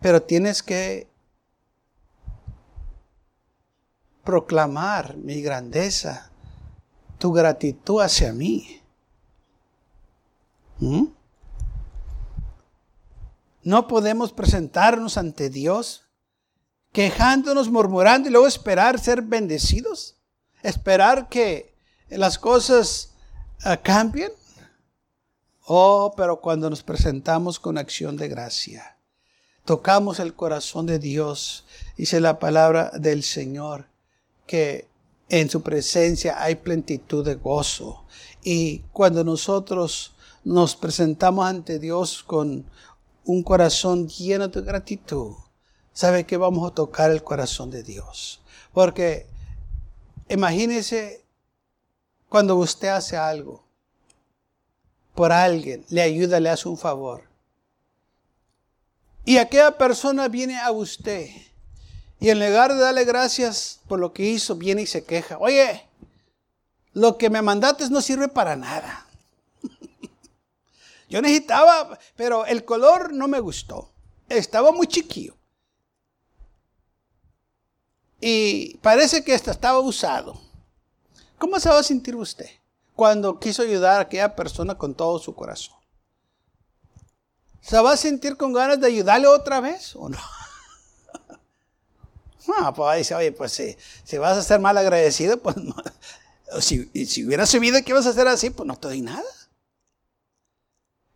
Pero 0.00 0.22
tienes 0.22 0.62
que 0.62 1.10
proclamar 4.24 5.16
mi 5.16 5.42
grandeza, 5.42 6.30
tu 7.18 7.32
gratitud 7.32 8.00
hacia 8.00 8.32
mí. 8.32 8.80
¿Mm? 10.78 11.06
No 13.62 13.88
podemos 13.88 14.32
presentarnos 14.32 15.18
ante 15.18 15.50
Dios 15.50 16.06
quejándonos, 16.92 17.70
murmurando 17.70 18.28
y 18.28 18.32
luego 18.32 18.46
esperar 18.46 18.98
ser 18.98 19.20
bendecidos. 19.22 20.16
Esperar 20.62 21.28
que 21.28 21.74
las 22.08 22.38
cosas 22.38 23.14
ah, 23.62 23.76
cambien. 23.76 24.32
Oh, 25.66 26.14
pero 26.16 26.40
cuando 26.40 26.70
nos 26.70 26.82
presentamos 26.82 27.60
con 27.60 27.76
acción 27.76 28.16
de 28.16 28.28
gracia 28.28 28.96
tocamos 29.64 30.20
el 30.20 30.34
corazón 30.34 30.86
de 30.86 30.98
Dios, 30.98 31.64
dice 31.96 32.20
la 32.20 32.38
palabra 32.38 32.90
del 32.94 33.22
Señor, 33.22 33.86
que 34.46 34.88
en 35.28 35.48
su 35.48 35.62
presencia 35.62 36.42
hay 36.42 36.56
plenitud 36.56 37.24
de 37.24 37.36
gozo. 37.36 38.04
Y 38.42 38.80
cuando 38.92 39.22
nosotros 39.24 40.12
nos 40.44 40.74
presentamos 40.74 41.46
ante 41.46 41.78
Dios 41.78 42.22
con 42.22 42.64
un 43.24 43.42
corazón 43.42 44.08
lleno 44.08 44.48
de 44.48 44.60
gratitud, 44.62 45.34
sabe 45.92 46.24
que 46.24 46.36
vamos 46.36 46.68
a 46.68 46.74
tocar 46.74 47.10
el 47.10 47.22
corazón 47.22 47.70
de 47.70 47.82
Dios. 47.82 48.40
Porque 48.72 49.26
imagínese 50.28 51.24
cuando 52.28 52.56
usted 52.56 52.88
hace 52.88 53.16
algo 53.16 53.64
por 55.14 55.32
alguien, 55.32 55.84
le 55.90 56.02
ayuda, 56.02 56.40
le 56.40 56.48
hace 56.48 56.68
un 56.68 56.78
favor. 56.78 57.29
Y 59.24 59.38
aquella 59.38 59.76
persona 59.76 60.28
viene 60.28 60.58
a 60.58 60.70
usted 60.70 61.28
y 62.20 62.28
en 62.28 62.38
lugar 62.38 62.74
de 62.74 62.80
darle 62.80 63.04
gracias 63.04 63.80
por 63.88 63.98
lo 63.98 64.12
que 64.12 64.24
hizo, 64.24 64.54
viene 64.54 64.82
y 64.82 64.86
se 64.86 65.04
queja. 65.04 65.38
Oye, 65.38 65.88
lo 66.92 67.16
que 67.16 67.30
me 67.30 67.40
mandaste 67.40 67.88
no 67.88 68.02
sirve 68.02 68.28
para 68.28 68.56
nada. 68.56 69.06
Yo 71.08 71.22
necesitaba, 71.22 71.98
pero 72.16 72.44
el 72.44 72.66
color 72.66 73.14
no 73.14 73.26
me 73.26 73.40
gustó. 73.40 73.90
Estaba 74.28 74.70
muy 74.70 74.86
chiquillo. 74.86 75.34
Y 78.20 78.76
parece 78.82 79.24
que 79.24 79.32
hasta 79.32 79.52
estaba 79.52 79.78
usado. 79.80 80.38
¿Cómo 81.38 81.58
se 81.58 81.70
va 81.70 81.78
a 81.78 81.82
sentir 81.82 82.14
usted 82.14 82.50
cuando 82.94 83.40
quiso 83.40 83.62
ayudar 83.62 83.96
a 83.96 84.02
aquella 84.02 84.36
persona 84.36 84.76
con 84.76 84.94
todo 84.94 85.18
su 85.18 85.34
corazón? 85.34 85.79
¿Se 87.60 87.78
va 87.80 87.92
a 87.92 87.96
sentir 87.96 88.36
con 88.36 88.52
ganas 88.52 88.80
de 88.80 88.86
ayudarle 88.86 89.26
otra 89.26 89.60
vez 89.60 89.94
o 89.96 90.08
no? 90.08 90.18
No, 92.46 92.74
pues 92.74 92.98
dice, 92.98 93.14
oye, 93.14 93.30
pues 93.30 93.52
si, 93.52 93.76
si 94.02 94.18
vas 94.18 94.36
a 94.36 94.42
ser 94.42 94.58
mal 94.58 94.76
agradecido, 94.76 95.36
pues 95.40 95.56
no. 95.56 95.74
Si, 96.60 96.90
si 97.06 97.24
hubiera 97.24 97.46
subido 97.46 97.80
que 97.84 97.90
ibas 97.90 98.06
a 98.06 98.10
hacer 98.10 98.26
así, 98.26 98.50
pues 98.50 98.66
no 98.66 98.76
te 98.76 98.88
doy 98.88 99.02
nada. 99.02 99.22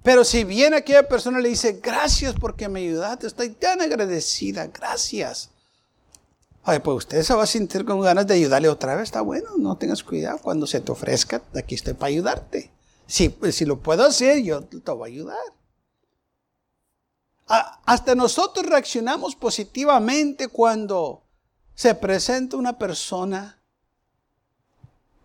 Pero 0.04 0.22
si 0.22 0.44
viene 0.44 0.76
aquella 0.76 1.08
persona 1.08 1.40
le 1.40 1.48
dice, 1.48 1.80
gracias 1.82 2.34
porque 2.38 2.68
me 2.68 2.80
ayudaste, 2.80 3.26
estoy 3.26 3.48
tan 3.48 3.80
agradecida, 3.80 4.66
gracias. 4.68 5.50
Oye, 6.66 6.78
pues 6.78 6.98
usted 6.98 7.22
se 7.22 7.34
va 7.34 7.42
a 7.42 7.46
sentir 7.46 7.84
con 7.84 8.00
ganas 8.00 8.26
de 8.26 8.34
ayudarle 8.34 8.68
otra 8.68 8.94
vez, 8.94 9.04
está 9.04 9.22
bueno, 9.22 9.48
no 9.58 9.76
tengas 9.76 10.04
cuidado, 10.04 10.38
cuando 10.38 10.66
se 10.66 10.80
te 10.80 10.92
ofrezca, 10.92 11.42
aquí 11.54 11.74
estoy 11.74 11.94
para 11.94 12.10
ayudarte. 12.10 12.70
Si, 13.06 13.30
pues, 13.30 13.56
si 13.56 13.64
lo 13.64 13.80
puedo 13.80 14.04
hacer, 14.04 14.42
yo 14.42 14.62
te 14.62 14.92
voy 14.92 15.10
a 15.10 15.12
ayudar 15.12 15.63
hasta 17.46 18.14
nosotros 18.14 18.66
reaccionamos 18.66 19.36
positivamente 19.36 20.48
cuando 20.48 21.22
se 21.74 21.94
presenta 21.94 22.56
una 22.56 22.78
persona, 22.78 23.60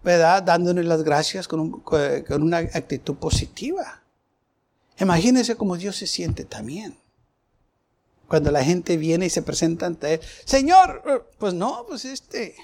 ¿verdad? 0.03 0.43
Dándonos 0.43 0.85
las 0.85 1.03
gracias 1.03 1.47
con, 1.47 1.83
una 2.29 2.57
actitud 2.57 3.15
positiva. 3.15 4.01
Imagínense 4.99 5.55
cómo 5.55 5.77
Dios 5.77 5.95
se 5.95 6.07
siente 6.07 6.43
también. 6.43 6.97
Cuando 8.27 8.51
la 8.51 8.63
gente 8.63 8.97
viene 8.97 9.25
y 9.27 9.29
se 9.29 9.41
presenta 9.41 9.85
ante 9.85 10.15
Él. 10.15 10.21
Señor, 10.45 11.01
eh, 11.07 11.19
pues 11.37 11.53
no, 11.53 11.85
pues 11.87 12.05
este, 12.05 12.55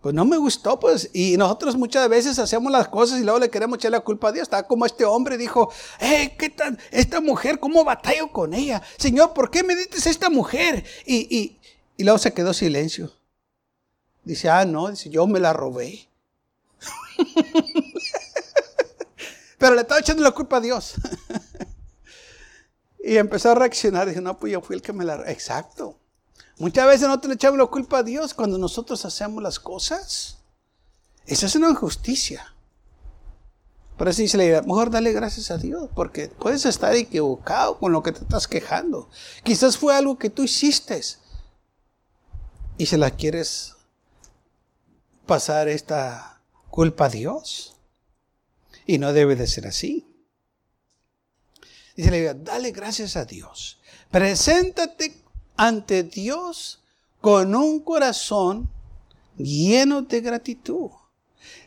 pues 0.00 0.14
no 0.14 0.24
me 0.24 0.36
gustó, 0.36 0.78
pues. 0.78 1.10
Y 1.12 1.36
nosotros 1.36 1.76
muchas 1.76 2.08
veces 2.08 2.38
hacemos 2.38 2.70
las 2.70 2.88
cosas 2.88 3.18
y 3.20 3.24
luego 3.24 3.40
le 3.40 3.50
queremos 3.50 3.78
echar 3.78 3.90
la 3.90 4.00
culpa 4.00 4.28
a 4.28 4.32
Dios. 4.32 4.44
Está 4.44 4.62
como 4.62 4.86
este 4.86 5.04
hombre 5.04 5.36
dijo, 5.36 5.72
hey, 5.98 6.34
¿qué 6.38 6.50
tal? 6.50 6.78
Esta 6.90 7.20
mujer, 7.20 7.58
¿cómo 7.58 7.84
batallo 7.84 8.30
con 8.30 8.54
ella? 8.54 8.80
Señor, 8.96 9.34
¿por 9.34 9.50
qué 9.50 9.64
me 9.64 9.74
dices 9.74 10.06
esta 10.06 10.30
mujer? 10.30 10.84
Y, 11.04 11.36
y, 11.36 11.58
y 11.96 12.04
luego 12.04 12.18
se 12.18 12.32
quedó 12.32 12.54
silencio. 12.54 13.12
Dice, 14.22 14.48
ah, 14.48 14.64
no, 14.64 14.88
dice, 14.88 15.10
yo 15.10 15.26
me 15.26 15.40
la 15.40 15.52
robé. 15.52 16.08
Pero 19.58 19.74
le 19.74 19.80
estaba 19.80 20.00
echando 20.00 20.22
la 20.22 20.30
culpa 20.30 20.58
a 20.58 20.60
Dios. 20.60 20.94
y 23.02 23.16
empezó 23.16 23.50
a 23.50 23.56
reaccionar. 23.56 24.06
Dice, 24.06 24.20
no, 24.20 24.38
pues 24.38 24.52
yo 24.52 24.60
fui 24.60 24.76
el 24.76 24.82
que 24.82 24.92
me 24.92 25.04
la... 25.04 25.28
Exacto. 25.28 25.98
Muchas 26.58 26.86
veces 26.86 27.02
nosotros 27.02 27.28
le 27.28 27.34
echamos 27.34 27.58
la 27.58 27.66
culpa 27.66 27.98
a 27.98 28.02
Dios 28.02 28.34
cuando 28.34 28.58
nosotros 28.58 29.04
hacemos 29.04 29.42
las 29.42 29.60
cosas. 29.60 30.38
Esa 31.26 31.46
es 31.46 31.54
una 31.54 31.70
injusticia. 31.70 32.54
Por 33.96 34.08
eso 34.08 34.22
dice 34.22 34.38
la 34.38 34.62
mejor 34.62 34.90
dale 34.90 35.12
gracias 35.12 35.50
a 35.50 35.58
Dios, 35.58 35.88
porque 35.94 36.28
puedes 36.28 36.64
estar 36.66 36.94
equivocado 36.94 37.78
con 37.78 37.92
lo 37.92 38.02
que 38.02 38.12
te 38.12 38.20
estás 38.20 38.46
quejando. 38.46 39.10
Quizás 39.42 39.76
fue 39.76 39.94
algo 39.94 40.18
que 40.18 40.30
tú 40.30 40.44
hiciste 40.44 41.00
y 42.76 42.86
se 42.86 42.96
la 42.96 43.10
quieres 43.10 43.74
pasar 45.26 45.68
esta 45.68 46.40
culpa 46.70 47.06
a 47.06 47.08
Dios. 47.08 47.76
Y 48.86 48.98
no 48.98 49.12
debe 49.12 49.36
de 49.36 49.46
ser 49.46 49.66
así. 49.66 50.06
Dice 51.94 52.10
la 52.10 52.16
Biblia, 52.16 52.34
dale 52.34 52.70
gracias 52.70 53.16
a 53.16 53.24
Dios. 53.24 53.80
Preséntate 54.10 55.20
ante 55.58 56.04
Dios 56.04 56.82
con 57.20 57.54
un 57.54 57.80
corazón 57.80 58.70
lleno 59.36 60.02
de 60.02 60.20
gratitud. 60.20 60.90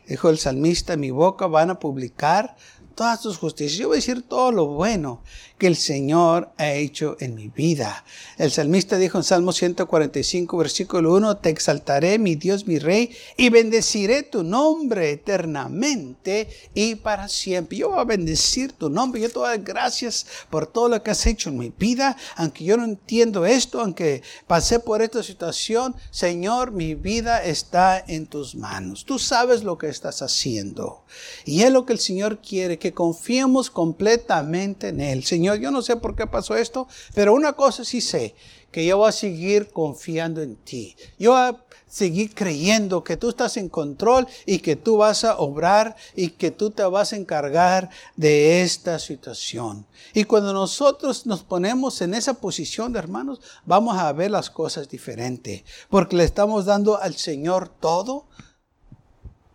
Dijo 0.07 0.29
el 0.29 0.39
salmista, 0.39 0.95
mi 0.97 1.11
boca 1.11 1.45
van 1.45 1.69
a 1.69 1.79
publicar 1.79 2.55
todas 2.95 3.21
tus 3.21 3.37
justicias. 3.37 3.79
Yo 3.79 3.87
voy 3.87 3.95
a 3.95 3.99
decir 3.99 4.21
todo 4.21 4.51
lo 4.51 4.67
bueno 4.67 5.21
que 5.57 5.67
el 5.67 5.75
Señor 5.75 6.49
ha 6.57 6.71
hecho 6.71 7.17
en 7.19 7.35
mi 7.35 7.47
vida. 7.47 8.03
El 8.39 8.51
salmista 8.51 8.97
dijo 8.97 9.19
en 9.19 9.23
Salmo 9.23 9.51
145, 9.51 10.57
versículo 10.57 11.13
1, 11.13 11.37
te 11.37 11.49
exaltaré, 11.49 12.17
mi 12.17 12.33
Dios, 12.33 12.65
mi 12.65 12.79
Rey, 12.79 13.11
y 13.37 13.49
bendeciré 13.49 14.23
tu 14.23 14.43
nombre 14.43 15.11
eternamente 15.11 16.49
y 16.73 16.95
para 16.95 17.27
siempre. 17.27 17.77
Yo 17.77 17.89
voy 17.89 17.99
a 17.99 18.05
bendecir 18.05 18.71
tu 18.73 18.89
nombre. 18.89 19.21
Yo 19.21 19.29
te 19.29 19.37
voy 19.37 19.49
a 19.49 19.51
dar 19.51 19.61
gracias 19.61 20.25
por 20.49 20.65
todo 20.65 20.89
lo 20.89 21.03
que 21.03 21.11
has 21.11 21.25
hecho 21.27 21.49
en 21.49 21.59
mi 21.59 21.71
vida. 21.77 22.17
Aunque 22.37 22.63
yo 22.63 22.75
no 22.75 22.83
entiendo 22.83 23.45
esto, 23.45 23.81
aunque 23.81 24.23
pasé 24.47 24.79
por 24.79 25.03
esta 25.03 25.21
situación, 25.21 25.95
Señor, 26.09 26.71
mi 26.71 26.95
vida 26.95 27.43
está 27.43 28.03
en 28.07 28.25
tus 28.25 28.55
manos. 28.55 29.05
Tú 29.05 29.19
sabes 29.19 29.63
lo 29.63 29.77
que 29.77 29.89
estás 29.89 30.23
haciendo. 30.23 31.03
Y 31.45 31.61
es 31.61 31.71
lo 31.71 31.85
que 31.85 31.93
el 31.93 31.99
Señor 31.99 32.41
quiere, 32.41 32.79
que 32.81 32.93
confiemos 32.93 33.69
completamente 33.69 34.87
en 34.87 34.99
Él. 34.99 35.23
Señor, 35.23 35.59
yo 35.59 35.69
no 35.69 35.83
sé 35.83 35.95
por 35.97 36.15
qué 36.15 36.25
pasó 36.25 36.55
esto, 36.57 36.87
pero 37.13 37.33
una 37.33 37.53
cosa 37.53 37.85
sí 37.85 38.01
sé, 38.01 38.33
que 38.71 38.85
yo 38.85 38.97
voy 38.97 39.09
a 39.09 39.11
seguir 39.11 39.69
confiando 39.71 40.41
en 40.41 40.55
ti. 40.55 40.95
Yo 41.19 41.31
voy 41.31 41.41
a 41.41 41.63
seguir 41.87 42.33
creyendo 42.33 43.03
que 43.03 43.17
tú 43.17 43.29
estás 43.29 43.57
en 43.57 43.69
control 43.69 44.25
y 44.47 44.59
que 44.59 44.75
tú 44.75 44.97
vas 44.97 45.23
a 45.25 45.37
obrar 45.37 45.95
y 46.15 46.29
que 46.29 46.49
tú 46.49 46.71
te 46.71 46.83
vas 46.83 47.13
a 47.13 47.17
encargar 47.17 47.89
de 48.15 48.63
esta 48.63 48.97
situación. 48.97 49.85
Y 50.15 50.23
cuando 50.23 50.53
nosotros 50.53 51.27
nos 51.27 51.43
ponemos 51.43 52.01
en 52.01 52.15
esa 52.15 52.33
posición 52.33 52.93
de 52.93 52.99
hermanos, 52.99 53.41
vamos 53.63 53.95
a 53.97 54.11
ver 54.13 54.31
las 54.31 54.49
cosas 54.49 54.89
diferente, 54.89 55.63
porque 55.89 56.15
le 56.15 56.23
estamos 56.23 56.65
dando 56.65 56.99
al 56.99 57.15
Señor 57.15 57.69
todo 57.69 58.25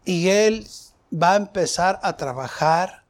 y 0.05 0.29
Él 0.29 0.65
va 1.13 1.33
a 1.33 1.37
empezar 1.37 1.99
a 2.03 2.17
trabajar 2.17 3.06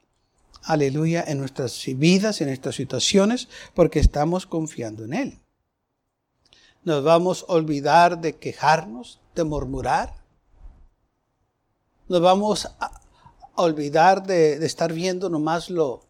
aleluya, 0.66 1.24
en 1.26 1.38
nuestras 1.38 1.82
vidas, 1.86 2.40
en 2.40 2.48
estas 2.48 2.74
situaciones, 2.74 3.48
porque 3.74 4.00
estamos 4.00 4.46
confiando 4.46 5.04
en 5.04 5.14
Él. 5.14 5.40
Nos 6.82 7.02
vamos 7.02 7.44
a 7.48 7.52
olvidar 7.52 8.20
de 8.20 8.36
quejarnos, 8.36 9.20
de 9.34 9.44
murmurar. 9.44 10.14
Nos 12.08 12.20
vamos 12.20 12.66
a 12.78 13.00
olvidar 13.56 14.24
de, 14.24 14.64
estar 14.64 14.92
viendo 14.92 15.28
nomás 15.28 15.70
lo 15.70 16.04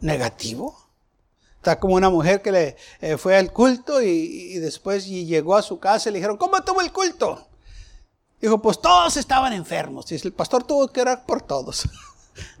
negativo. 0.00 0.76
Está 1.56 1.80
como 1.80 1.94
una 1.94 2.10
mujer 2.10 2.42
que 2.42 2.52
le 2.52 2.76
eh, 3.00 3.16
fue 3.16 3.36
al 3.36 3.52
culto 3.52 4.02
y, 4.02 4.58
después 4.58 5.06
llegó 5.06 5.56
a 5.56 5.62
su 5.62 5.78
casa 5.78 6.08
y 6.08 6.12
le 6.12 6.18
dijeron, 6.18 6.36
¿cómo 6.36 6.56
estuvo 6.56 6.80
el 6.80 6.92
culto? 6.92 7.46
Dijo, 8.40 8.62
pues 8.62 8.80
todos 8.80 9.16
estaban 9.16 9.52
enfermos. 9.52 10.10
Y 10.12 10.14
el 10.16 10.32
pastor 10.32 10.64
tuvo 10.64 10.88
que 10.88 11.00
orar 11.00 11.26
por 11.26 11.42
todos. 11.42 11.88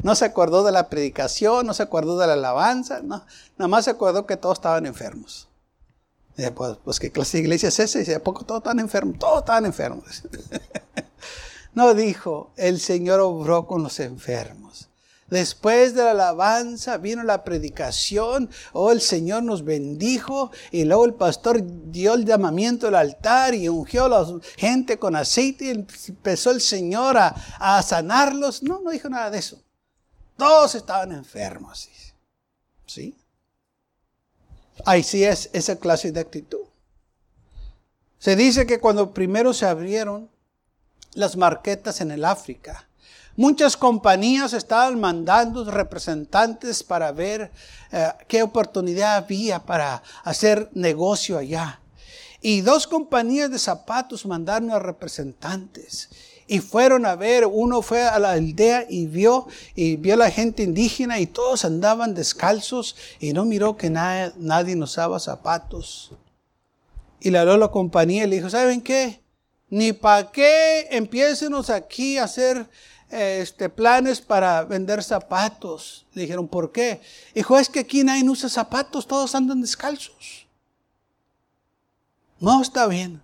No 0.02 0.14
se 0.14 0.24
acordó 0.24 0.64
de 0.64 0.72
la 0.72 0.88
predicación, 0.88 1.66
no 1.66 1.74
se 1.74 1.82
acordó 1.82 2.18
de 2.18 2.26
la 2.26 2.34
alabanza, 2.34 3.00
no, 3.02 3.24
nada 3.56 3.68
más 3.68 3.84
se 3.84 3.90
acordó 3.90 4.26
que 4.26 4.36
todos 4.36 4.58
estaban 4.58 4.86
enfermos. 4.86 5.48
pues, 6.54 6.78
pues, 6.84 7.00
¿qué 7.00 7.10
clase 7.10 7.38
de 7.38 7.44
iglesia 7.44 7.68
es 7.68 7.78
esa? 7.78 7.98
Dice, 7.98 8.14
¿a 8.14 8.22
poco 8.22 8.44
todos 8.44 8.60
están 8.60 8.78
enfermos? 8.80 9.18
Todos 9.18 9.40
estaban 9.40 9.66
enfermos. 9.66 10.04
no 11.74 11.94
dijo, 11.94 12.52
el 12.56 12.80
Señor 12.80 13.20
obró 13.20 13.66
con 13.66 13.82
los 13.82 14.00
enfermos. 14.00 14.88
Después 15.30 15.94
de 15.94 16.04
la 16.04 16.12
alabanza 16.12 16.96
vino 16.96 17.22
la 17.22 17.44
predicación, 17.44 18.48
oh 18.72 18.92
el 18.92 19.02
Señor 19.02 19.42
nos 19.42 19.62
bendijo 19.62 20.50
y 20.70 20.84
luego 20.84 21.04
el 21.04 21.14
pastor 21.14 21.60
dio 21.90 22.14
el 22.14 22.24
llamamiento 22.24 22.88
al 22.88 22.94
altar 22.94 23.54
y 23.54 23.68
ungió 23.68 24.06
a 24.06 24.08
la 24.08 24.26
gente 24.56 24.98
con 24.98 25.16
aceite 25.16 25.66
y 25.66 25.68
empezó 25.68 26.50
el 26.50 26.62
Señor 26.62 27.18
a, 27.18 27.34
a 27.58 27.82
sanarlos. 27.82 28.62
No, 28.62 28.80
no 28.80 28.90
dijo 28.90 29.10
nada 29.10 29.30
de 29.30 29.38
eso. 29.38 29.60
Todos 30.38 30.76
estaban 30.76 31.10
enfermos. 31.10 31.88
¿Sí? 32.86 33.18
Ahí 34.86 35.02
sí 35.02 35.24
es 35.24 35.50
esa 35.52 35.74
clase 35.76 36.12
de 36.12 36.20
actitud. 36.20 36.64
Se 38.20 38.36
dice 38.36 38.64
que 38.64 38.78
cuando 38.78 39.12
primero 39.12 39.52
se 39.52 39.66
abrieron 39.66 40.30
las 41.14 41.36
marquetas 41.36 42.00
en 42.00 42.12
el 42.12 42.24
África, 42.24 42.88
muchas 43.34 43.76
compañías 43.76 44.52
estaban 44.52 45.00
mandando 45.00 45.68
representantes 45.68 46.84
para 46.84 47.10
ver 47.10 47.50
eh, 47.90 48.12
qué 48.28 48.44
oportunidad 48.44 49.16
había 49.16 49.58
para 49.58 50.04
hacer 50.22 50.70
negocio 50.72 51.36
allá. 51.36 51.80
Y 52.40 52.60
dos 52.60 52.86
compañías 52.86 53.50
de 53.50 53.58
zapatos 53.58 54.24
mandaron 54.24 54.70
a 54.70 54.78
representantes 54.78 56.08
y 56.48 56.60
fueron 56.60 57.04
a 57.04 57.14
ver, 57.14 57.46
uno 57.46 57.82
fue 57.82 58.02
a 58.02 58.18
la 58.18 58.32
aldea 58.32 58.86
y 58.88 59.06
vio, 59.06 59.46
y 59.74 59.96
vio 59.96 60.16
la 60.16 60.30
gente 60.30 60.62
indígena 60.62 61.20
y 61.20 61.26
todos 61.26 61.66
andaban 61.66 62.14
descalzos 62.14 62.96
y 63.20 63.34
no 63.34 63.44
miró 63.44 63.76
que 63.76 63.90
nadie, 63.90 64.32
nadie 64.38 64.74
usaba 64.74 65.20
zapatos. 65.20 66.12
Y 67.20 67.30
le 67.30 67.38
habló 67.38 67.52
a 67.52 67.58
la 67.58 67.68
compañía 67.68 68.24
y 68.24 68.28
le 68.28 68.36
dijo, 68.36 68.48
¿saben 68.48 68.80
qué? 68.80 69.20
Ni 69.68 69.92
para 69.92 70.32
qué 70.32 70.88
empiecenos 70.90 71.68
aquí 71.68 72.16
a 72.16 72.24
hacer 72.24 72.66
este, 73.10 73.68
planes 73.68 74.22
para 74.22 74.64
vender 74.64 75.02
zapatos. 75.02 76.06
Le 76.14 76.22
dijeron, 76.22 76.48
¿por 76.48 76.72
qué? 76.72 77.02
Dijo, 77.34 77.58
es 77.58 77.68
que 77.68 77.80
aquí 77.80 78.02
nadie 78.04 78.28
usa 78.28 78.48
zapatos, 78.48 79.06
todos 79.06 79.34
andan 79.34 79.60
descalzos. 79.60 80.46
No 82.40 82.62
está 82.62 82.86
bien. 82.86 83.22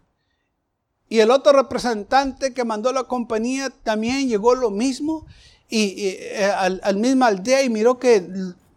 Y 1.14 1.20
el 1.20 1.30
otro 1.30 1.52
representante 1.52 2.52
que 2.52 2.64
mandó 2.64 2.92
la 2.92 3.04
compañía 3.04 3.70
también 3.70 4.26
llegó 4.28 4.56
lo 4.56 4.72
mismo 4.72 5.24
y, 5.68 6.08
eh, 6.08 6.52
al, 6.58 6.80
al 6.82 6.96
misma 6.96 7.26
aldea 7.26 7.62
y 7.62 7.70
miró 7.70 8.00
que 8.00 8.28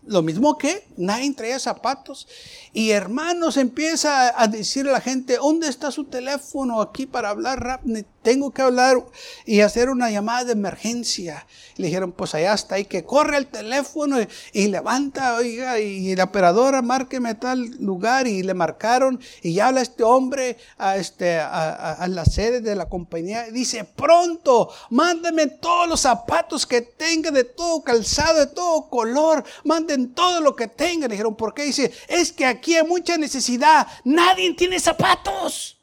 lo 0.06 0.22
mismo 0.22 0.56
que 0.56 0.86
nadie 0.98 1.34
traía 1.34 1.58
zapatos. 1.58 2.28
Y 2.74 2.92
hermanos, 2.92 3.58
empieza 3.58 4.40
a 4.40 4.48
decir 4.48 4.88
a 4.88 4.92
la 4.92 5.02
gente, 5.02 5.38
¿dónde 5.38 5.68
está 5.68 5.90
su 5.90 6.04
teléfono 6.04 6.80
aquí 6.80 7.08
para 7.08 7.32
hablar 7.32 7.60
rápido? 7.60 8.06
Tengo 8.28 8.52
que 8.52 8.62
hablar 8.62 8.98
y 9.46 9.62
hacer 9.62 9.90
una 9.90 10.12
llamada 10.12 10.44
de 10.44 10.52
emergencia. 10.52 11.48
le 11.78 11.88
dijeron, 11.88 12.12
pues 12.12 12.36
allá 12.36 12.54
está, 12.54 12.76
ahí 12.76 12.84
que 12.84 13.06
corre 13.06 13.38
el 13.38 13.48
teléfono 13.48 14.18
y, 14.52 14.68
levanta, 14.68 15.36
oiga, 15.36 15.80
y 15.80 16.14
la 16.14 16.26
operadora 16.26 16.82
márqueme 16.82 17.36
tal 17.36 17.62
lugar 17.80 18.28
y 18.28 18.44
le 18.44 18.54
marcaron 18.54 19.18
y 19.42 19.58
habla 19.62 19.80
este 19.80 20.04
hombre 20.04 20.58
a, 20.78 20.98
este, 20.98 21.40
a, 21.40 22.06
la 22.10 22.26
sede 22.26 22.60
de 22.60 22.76
la 22.76 22.90
compañía. 22.90 23.48
Y 23.48 23.52
dice, 23.52 23.86
pronto, 23.86 24.74
mándeme 24.90 25.48
todos 25.48 25.88
los 25.88 26.02
zapatos 26.02 26.66
que 26.66 26.82
tenga 26.82 27.32
de 27.32 27.46
todo 27.46 27.82
calzado, 27.82 28.42
de 28.42 28.48
todo 28.48 28.90
color, 28.90 29.46
manden 29.64 30.14
todo 30.14 30.42
lo 30.42 30.54
que 30.54 30.68
tengan. 30.68 31.10
Dijeron, 31.10 31.38
¿por 31.38 31.54
qué? 31.54 31.64
Dice, 31.64 31.94
es 32.10 32.34
que 32.34 32.46
aquí 32.46 32.76
hay 32.76 32.86
mucha 32.86 33.18
necesidad. 33.18 33.88
Nadie 34.04 34.54
tiene 34.54 34.82
zapatos. 34.82 35.78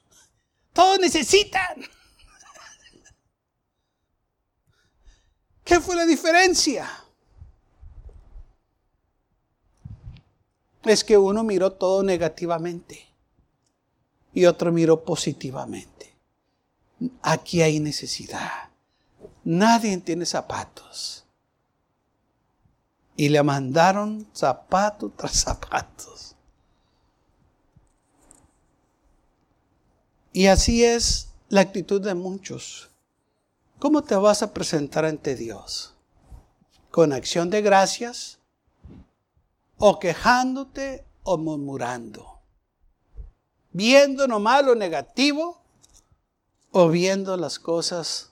Todos 0.74 1.00
necesitan. 1.00 1.93
¿Qué 5.64 5.80
fue 5.80 5.96
la 5.96 6.04
diferencia? 6.04 6.88
Es 10.82 11.02
que 11.02 11.16
uno 11.16 11.42
miró 11.42 11.72
todo 11.72 12.02
negativamente 12.02 13.06
y 14.34 14.44
otro 14.44 14.70
miró 14.70 15.02
positivamente. 15.02 16.14
Aquí 17.22 17.62
hay 17.62 17.80
necesidad. 17.80 18.68
Nadie 19.44 19.96
tiene 19.98 20.26
zapatos. 20.26 21.24
Y 23.16 23.30
le 23.30 23.42
mandaron 23.42 24.26
zapato 24.34 25.10
tras 25.10 25.32
zapatos. 25.32 26.34
Y 30.32 30.48
así 30.48 30.84
es 30.84 31.28
la 31.48 31.60
actitud 31.60 32.00
de 32.00 32.14
muchos. 32.14 32.90
¿Cómo 33.78 34.02
te 34.02 34.14
vas 34.14 34.42
a 34.42 34.54
presentar 34.54 35.04
ante 35.04 35.34
Dios? 35.34 35.94
¿Con 36.90 37.12
acción 37.12 37.50
de 37.50 37.60
gracias? 37.60 38.38
¿O 39.78 39.98
quejándote 39.98 41.04
o 41.22 41.36
murmurando? 41.36 42.38
¿Viendo 43.72 44.28
nomás 44.28 44.64
lo 44.64 44.74
negativo? 44.74 45.60
¿O 46.70 46.88
viendo 46.88 47.36
las 47.36 47.58
cosas 47.58 48.30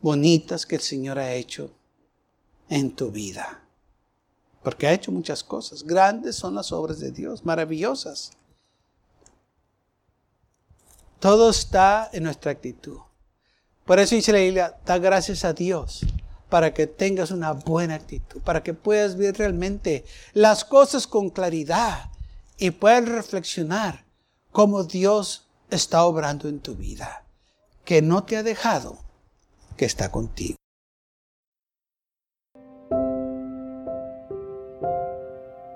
bonitas 0.00 0.64
que 0.64 0.76
el 0.76 0.80
Señor 0.80 1.18
ha 1.18 1.34
hecho 1.34 1.72
en 2.68 2.94
tu 2.94 3.10
vida? 3.10 3.62
Porque 4.62 4.86
ha 4.86 4.92
hecho 4.92 5.10
muchas 5.10 5.42
cosas. 5.42 5.82
Grandes 5.82 6.36
son 6.36 6.54
las 6.54 6.70
obras 6.70 7.00
de 7.00 7.10
Dios, 7.10 7.44
maravillosas. 7.44 8.32
Todo 11.18 11.50
está 11.50 12.08
en 12.12 12.24
nuestra 12.24 12.52
actitud. 12.52 12.98
Por 13.90 13.98
eso 13.98 14.14
dice 14.14 14.30
la 14.30 14.38
Biblia, 14.38 14.76
da 14.86 14.98
gracias 14.98 15.44
a 15.44 15.52
Dios 15.52 16.06
para 16.48 16.72
que 16.72 16.86
tengas 16.86 17.32
una 17.32 17.50
buena 17.50 17.96
actitud, 17.96 18.40
para 18.40 18.62
que 18.62 18.72
puedas 18.72 19.16
ver 19.16 19.36
realmente 19.36 20.04
las 20.32 20.64
cosas 20.64 21.08
con 21.08 21.28
claridad 21.28 22.08
y 22.56 22.70
puedas 22.70 23.08
reflexionar 23.08 24.04
cómo 24.52 24.84
Dios 24.84 25.48
está 25.70 26.04
obrando 26.04 26.48
en 26.48 26.60
tu 26.60 26.76
vida, 26.76 27.24
que 27.84 28.00
no 28.00 28.22
te 28.22 28.36
ha 28.36 28.44
dejado, 28.44 28.96
que 29.76 29.86
está 29.86 30.12
contigo. 30.12 30.54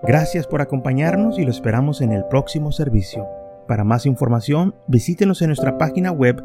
Gracias 0.05 0.46
por 0.46 0.61
acompañarnos 0.61 1.37
y 1.40 1.44
lo 1.44 1.50
esperamos 1.50 2.00
en 2.00 2.12
el 2.12 2.24
próximo 2.27 2.70
servicio. 2.70 3.27
Para 3.66 3.83
más 3.83 4.07
información, 4.07 4.72
visítenos 4.87 5.42
en 5.42 5.48
nuestra 5.48 5.79
página 5.79 6.12
web 6.12 6.44